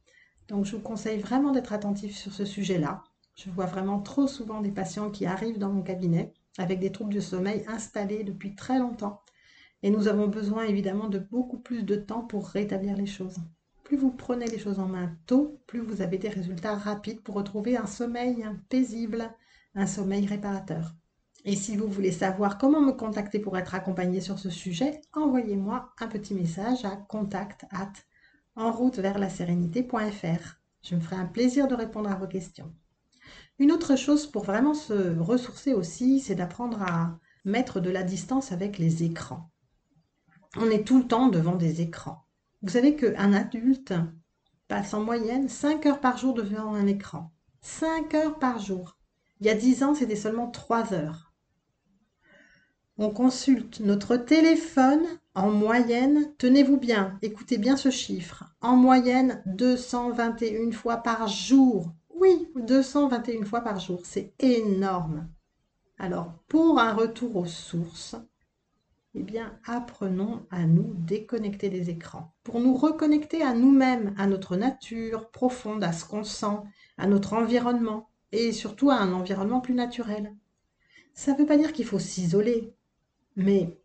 Donc 0.47 0.65
je 0.65 0.77
vous 0.77 0.81
conseille 0.81 1.19
vraiment 1.19 1.51
d'être 1.51 1.73
attentif 1.73 2.15
sur 2.15 2.31
ce 2.31 2.45
sujet-là. 2.45 3.03
Je 3.35 3.49
vois 3.49 3.65
vraiment 3.65 3.99
trop 3.99 4.27
souvent 4.27 4.61
des 4.61 4.71
patients 4.71 5.09
qui 5.09 5.25
arrivent 5.25 5.59
dans 5.59 5.71
mon 5.71 5.81
cabinet 5.81 6.33
avec 6.57 6.79
des 6.79 6.91
troubles 6.91 7.13
de 7.13 7.19
sommeil 7.19 7.63
installés 7.67 8.23
depuis 8.23 8.55
très 8.55 8.79
longtemps. 8.79 9.21
Et 9.83 9.89
nous 9.89 10.07
avons 10.07 10.27
besoin 10.27 10.63
évidemment 10.63 11.09
de 11.09 11.19
beaucoup 11.19 11.59
plus 11.59 11.83
de 11.83 11.95
temps 11.95 12.21
pour 12.21 12.47
rétablir 12.47 12.95
les 12.95 13.07
choses. 13.07 13.37
Plus 13.83 13.97
vous 13.97 14.11
prenez 14.11 14.45
les 14.45 14.59
choses 14.59 14.79
en 14.79 14.87
main 14.87 15.15
tôt, 15.25 15.61
plus 15.67 15.79
vous 15.79 16.01
avez 16.01 16.17
des 16.17 16.29
résultats 16.29 16.75
rapides 16.75 17.21
pour 17.21 17.35
retrouver 17.35 17.77
un 17.77 17.87
sommeil 17.87 18.45
paisible, 18.69 19.33
un 19.75 19.87
sommeil 19.87 20.25
réparateur. 20.25 20.95
Et 21.43 21.55
si 21.55 21.75
vous 21.75 21.87
voulez 21.87 22.11
savoir 22.11 22.57
comment 22.59 22.81
me 22.81 22.91
contacter 22.91 23.39
pour 23.39 23.57
être 23.57 23.73
accompagné 23.73 24.21
sur 24.21 24.37
ce 24.37 24.51
sujet, 24.51 25.01
envoyez-moi 25.13 25.91
un 25.99 26.07
petit 26.07 26.35
message 26.35 26.85
à 26.85 26.95
contact 26.95 27.65
en 28.55 28.71
route 28.71 28.99
vers 28.99 29.17
la. 29.17 29.27
Je 29.27 30.95
me 30.95 31.01
ferai 31.01 31.15
un 31.15 31.25
plaisir 31.25 31.67
de 31.67 31.75
répondre 31.75 32.11
à 32.11 32.15
vos 32.15 32.27
questions. 32.27 32.71
Une 33.61 33.71
autre 33.71 33.95
chose 33.95 34.25
pour 34.25 34.43
vraiment 34.43 34.73
se 34.73 35.19
ressourcer 35.19 35.71
aussi, 35.71 36.19
c'est 36.19 36.33
d'apprendre 36.33 36.81
à 36.81 37.19
mettre 37.45 37.79
de 37.79 37.91
la 37.91 38.01
distance 38.01 38.51
avec 38.51 38.79
les 38.79 39.03
écrans. 39.03 39.51
On 40.57 40.71
est 40.71 40.83
tout 40.83 40.97
le 40.97 41.07
temps 41.07 41.27
devant 41.27 41.57
des 41.57 41.79
écrans. 41.79 42.25
Vous 42.63 42.69
savez 42.69 42.95
qu'un 42.95 43.33
adulte 43.33 43.93
passe 44.67 44.95
en 44.95 45.03
moyenne 45.03 45.47
5 45.47 45.85
heures 45.85 45.99
par 45.99 46.17
jour 46.17 46.33
devant 46.33 46.73
un 46.73 46.87
écran. 46.87 47.31
5 47.61 48.11
heures 48.15 48.39
par 48.39 48.57
jour. 48.57 48.97
Il 49.39 49.45
y 49.45 49.51
a 49.51 49.55
10 49.55 49.83
ans, 49.83 49.93
c'était 49.93 50.15
seulement 50.15 50.49
3 50.49 50.93
heures. 50.95 51.31
On 52.97 53.11
consulte 53.11 53.79
notre 53.79 54.17
téléphone 54.17 55.05
en 55.35 55.51
moyenne, 55.51 56.33
tenez-vous 56.39 56.77
bien, 56.77 57.19
écoutez 57.21 57.59
bien 57.59 57.77
ce 57.77 57.91
chiffre, 57.91 58.55
en 58.59 58.75
moyenne 58.75 59.43
221 59.45 60.71
fois 60.71 60.97
par 60.97 61.27
jour. 61.27 61.93
Oui, 62.21 62.51
221 62.55 63.45
fois 63.45 63.61
par 63.61 63.79
jour, 63.79 64.01
c'est 64.03 64.35
énorme. 64.37 65.27
Alors, 65.97 66.35
pour 66.47 66.77
un 66.77 66.93
retour 66.93 67.35
aux 67.35 67.47
sources, 67.47 68.15
eh 69.15 69.23
bien, 69.23 69.57
apprenons 69.65 70.45
à 70.51 70.67
nous 70.67 70.93
déconnecter 70.99 71.71
des 71.71 71.89
écrans, 71.89 72.35
pour 72.43 72.59
nous 72.59 72.75
reconnecter 72.75 73.41
à 73.41 73.55
nous-mêmes, 73.55 74.13
à 74.19 74.27
notre 74.27 74.55
nature 74.55 75.31
profonde, 75.31 75.83
à 75.83 75.93
ce 75.93 76.05
qu'on 76.05 76.23
sent, 76.23 76.59
à 76.99 77.07
notre 77.07 77.33
environnement, 77.33 78.11
et 78.31 78.51
surtout 78.51 78.91
à 78.91 78.97
un 78.97 79.13
environnement 79.13 79.59
plus 79.59 79.73
naturel. 79.73 80.35
Ça 81.15 81.33
ne 81.33 81.39
veut 81.39 81.47
pas 81.47 81.57
dire 81.57 81.73
qu'il 81.73 81.85
faut 81.85 81.97
s'isoler, 81.97 82.75
mais 83.35 83.81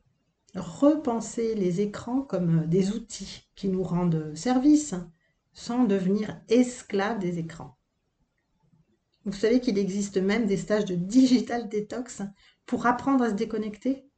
repenser 0.55 1.55
les 1.55 1.81
écrans 1.81 2.21
comme 2.21 2.67
des 2.67 2.91
outils 2.91 3.49
qui 3.55 3.69
nous 3.69 3.83
rendent 3.83 4.35
service 4.35 4.95
sans 5.55 5.85
devenir 5.85 6.39
esclaves 6.51 7.19
des 7.19 7.39
écrans. 7.39 7.76
Vous 9.27 9.33
savez 9.33 9.61
qu'il 9.61 9.77
existe 9.77 10.17
même 10.17 10.47
des 10.47 10.57
stages 10.57 10.87
de 10.87 10.95
digital 10.95 11.69
détox 11.69 12.23
pour 12.65 12.87
apprendre 12.87 13.25
à 13.25 13.31
se 13.31 13.35
déconnecter? 13.35 14.09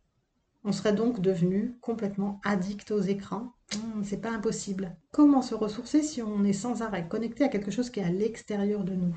On 0.62 0.70
serait 0.70 0.92
donc 0.92 1.20
devenu 1.20 1.76
complètement 1.80 2.40
addict 2.44 2.90
aux 2.92 3.00
écrans 3.00 3.54
hmm, 3.74 4.04
C'est 4.04 4.20
pas 4.20 4.30
impossible. 4.30 4.96
Comment 5.10 5.42
se 5.42 5.54
ressourcer 5.54 6.02
si 6.02 6.22
on 6.22 6.44
est 6.44 6.52
sans 6.52 6.82
arrêt 6.82 7.08
connecté 7.08 7.42
à 7.42 7.48
quelque 7.48 7.70
chose 7.72 7.90
qui 7.90 7.98
est 7.98 8.04
à 8.04 8.10
l'extérieur 8.10 8.84
de 8.84 8.94
nous? 8.94 9.16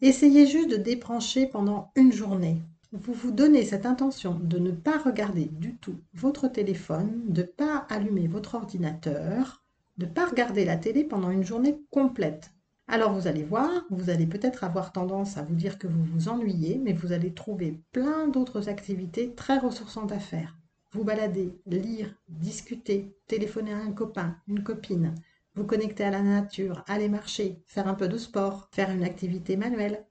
Essayez 0.00 0.46
juste 0.46 0.70
de 0.70 0.76
débrancher 0.76 1.46
pendant 1.46 1.92
une 1.94 2.12
journée 2.12 2.62
vous 2.92 3.12
vous 3.12 3.30
donnez 3.30 3.64
cette 3.64 3.84
intention 3.84 4.38
de 4.40 4.58
ne 4.58 4.70
pas 4.70 4.98
regarder 4.98 5.46
du 5.46 5.76
tout 5.76 6.00
votre 6.14 6.48
téléphone, 6.48 7.24
de 7.26 7.42
ne 7.42 7.46
pas 7.46 7.86
allumer 7.90 8.26
votre 8.26 8.54
ordinateur, 8.54 9.64
de 9.98 10.06
ne 10.06 10.10
pas 10.10 10.26
regarder 10.26 10.64
la 10.64 10.76
télé 10.76 11.04
pendant 11.04 11.30
une 11.30 11.44
journée 11.44 11.80
complète. 11.90 12.52
Alors 12.88 13.12
vous 13.12 13.26
allez 13.26 13.42
voir, 13.42 13.84
vous 13.90 14.10
allez 14.10 14.26
peut-être 14.26 14.64
avoir 14.64 14.92
tendance 14.92 15.36
à 15.36 15.42
vous 15.42 15.54
dire 15.54 15.78
que 15.78 15.86
vous 15.86 16.04
vous 16.04 16.28
ennuyez, 16.28 16.78
mais 16.78 16.92
vous 16.92 17.12
allez 17.12 17.34
trouver 17.34 17.80
plein 17.92 18.28
d'autres 18.28 18.68
activités 18.68 19.34
très 19.34 19.58
ressourçantes 19.58 20.12
à 20.12 20.18
faire. 20.18 20.56
Vous 20.92 21.04
balader, 21.04 21.58
lire, 21.66 22.14
discuter, 22.28 23.16
téléphoner 23.26 23.72
à 23.72 23.78
un 23.78 23.92
copain, 23.92 24.36
une 24.46 24.62
copine, 24.62 25.14
vous 25.54 25.64
connecter 25.64 26.04
à 26.04 26.10
la 26.10 26.22
nature, 26.22 26.84
aller 26.86 27.08
marcher, 27.08 27.62
faire 27.66 27.88
un 27.88 27.94
peu 27.94 28.08
de 28.08 28.18
sport, 28.18 28.68
faire 28.72 28.90
une 28.90 29.04
activité 29.04 29.56
manuelle, 29.56 30.06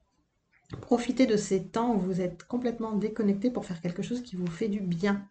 Profitez 0.82 1.28
de 1.28 1.38
ces 1.38 1.64
temps 1.68 1.96
où 1.96 2.00
vous 2.00 2.22
êtes 2.22 2.44
complètement 2.46 2.94
déconnecté 2.94 3.52
pour 3.52 3.66
faire 3.66 3.82
quelque 3.82 4.02
chose 4.02 4.22
qui 4.24 4.36
vous 4.36 4.48
fait 4.48 4.68
du 4.68 4.82
bien. 4.82 5.28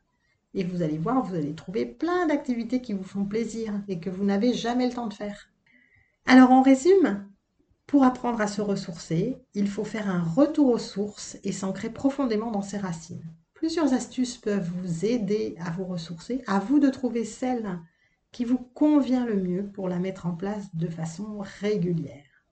Et 0.54 0.62
vous 0.62 0.82
allez 0.82 0.98
voir, 0.98 1.22
vous 1.24 1.34
allez 1.34 1.54
trouver 1.54 1.84
plein 1.84 2.26
d'activités 2.26 2.80
qui 2.80 2.92
vous 2.92 3.02
font 3.02 3.24
plaisir 3.24 3.72
et 3.88 3.98
que 3.98 4.10
vous 4.10 4.24
n'avez 4.24 4.54
jamais 4.54 4.86
le 4.86 4.92
temps 4.92 5.08
de 5.08 5.14
faire. 5.14 5.50
Alors 6.26 6.50
on 6.52 6.62
résume, 6.62 7.26
pour 7.86 8.04
apprendre 8.04 8.40
à 8.40 8.46
se 8.46 8.60
ressourcer, 8.60 9.36
il 9.54 9.68
faut 9.68 9.84
faire 9.84 10.08
un 10.08 10.22
retour 10.22 10.68
aux 10.68 10.78
sources 10.78 11.36
et 11.44 11.52
s'ancrer 11.52 11.90
profondément 11.90 12.50
dans 12.50 12.62
ses 12.62 12.78
racines. 12.78 13.24
Plusieurs 13.52 13.92
astuces 13.92 14.36
peuvent 14.36 14.70
vous 14.78 15.04
aider 15.04 15.56
à 15.60 15.70
vous 15.70 15.84
ressourcer, 15.84 16.42
à 16.46 16.58
vous 16.58 16.78
de 16.80 16.90
trouver 16.90 17.24
celle 17.24 17.78
qui 18.32 18.44
vous 18.44 18.58
convient 18.58 19.24
le 19.24 19.36
mieux 19.36 19.66
pour 19.66 19.88
la 19.88 19.98
mettre 19.98 20.26
en 20.26 20.34
place 20.34 20.74
de 20.74 20.88
façon 20.88 21.38
régulière. 21.60 22.44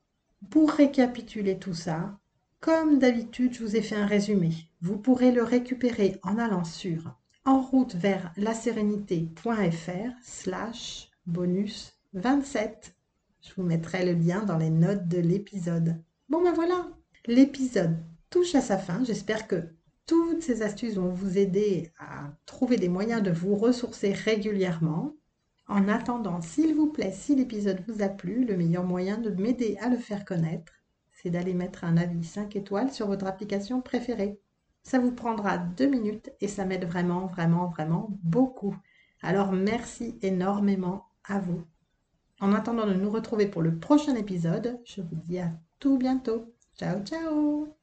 Pour 0.51 0.71
récapituler 0.71 1.59
tout 1.59 1.75
ça, 1.75 2.19
comme 2.61 2.99
d'habitude, 2.99 3.55
je 3.55 3.65
vous 3.65 3.77
ai 3.77 3.83
fait 3.83 3.97
un 3.97 4.07
résumé. 4.07 4.53
Vous 4.81 4.97
pourrez 4.97 5.33
le 5.33 5.43
récupérer 5.43 6.21
en 6.23 6.39
allant 6.39 6.65
sur 6.65 7.17
en 7.45 7.61
route 7.61 7.97
vers 7.97 8.33
lasérénité.fr 8.37 10.13
slash 10.23 11.11
bonus 11.27 11.99
27. 12.15 12.95
Je 13.43 13.53
vous 13.57 13.65
mettrai 13.65 14.07
le 14.07 14.13
lien 14.13 14.45
dans 14.45 14.57
les 14.57 14.71
notes 14.71 15.09
de 15.09 15.19
l'épisode. 15.19 16.01
Bon 16.29 16.43
ben 16.43 16.53
voilà, 16.53 16.89
l'épisode 17.27 17.97
touche 18.31 18.55
à 18.55 18.61
sa 18.61 18.79
fin. 18.79 19.03
J'espère 19.03 19.49
que 19.49 19.65
toutes 20.07 20.43
ces 20.43 20.63
astuces 20.63 20.95
vont 20.95 21.13
vous 21.13 21.39
aider 21.39 21.91
à 21.99 22.31
trouver 22.47 22.77
des 22.77 22.89
moyens 22.89 23.21
de 23.21 23.33
vous 23.33 23.57
ressourcer 23.57 24.13
régulièrement. 24.13 25.17
En 25.67 25.89
attendant, 25.89 26.41
s'il 26.41 26.77
vous 26.77 26.87
plaît, 26.87 27.13
si 27.13 27.35
l'épisode 27.35 27.83
vous 27.89 28.03
a 28.03 28.09
plu, 28.09 28.45
le 28.45 28.57
meilleur 28.57 28.85
moyen 28.85 29.19
de 29.19 29.31
m'aider 29.31 29.77
à 29.81 29.89
le 29.89 29.99
faire 29.99 30.25
connaître, 30.25 30.73
c'est 31.13 31.31
d'aller 31.31 31.55
mettre 31.55 31.83
un 31.83 31.97
avis 31.97 32.25
5 32.25 32.55
étoiles 32.55 32.93
sur 32.93 33.09
votre 33.09 33.27
application 33.27 33.81
préférée. 33.81 34.39
Ça 34.85 35.01
vous 35.01 35.13
prendra 35.13 35.59
deux 35.59 35.89
minutes 35.89 36.31
et 36.41 36.49
ça 36.49 36.65
m'aide 36.65 36.85
vraiment, 36.85 37.27
vraiment, 37.27 37.67
vraiment 37.67 38.09
beaucoup. 38.23 38.77
Alors 39.21 39.53
merci 39.53 40.17
énormément 40.23 41.07
à 41.25 41.41
vous. 41.41 41.65
En 42.43 42.53
attendant 42.53 42.87
de 42.87 42.93
nous 42.93 43.09
retrouver 43.09 43.47
pour 43.47 43.63
le 43.63 43.79
prochain 43.79 44.17
épisode, 44.17 44.79
je 44.85 45.01
vous 45.01 45.15
dis 45.15 45.39
à 45.39 45.53
tout 45.79 45.97
bientôt. 45.97 46.53
Ciao, 46.77 47.01
ciao 47.05 47.79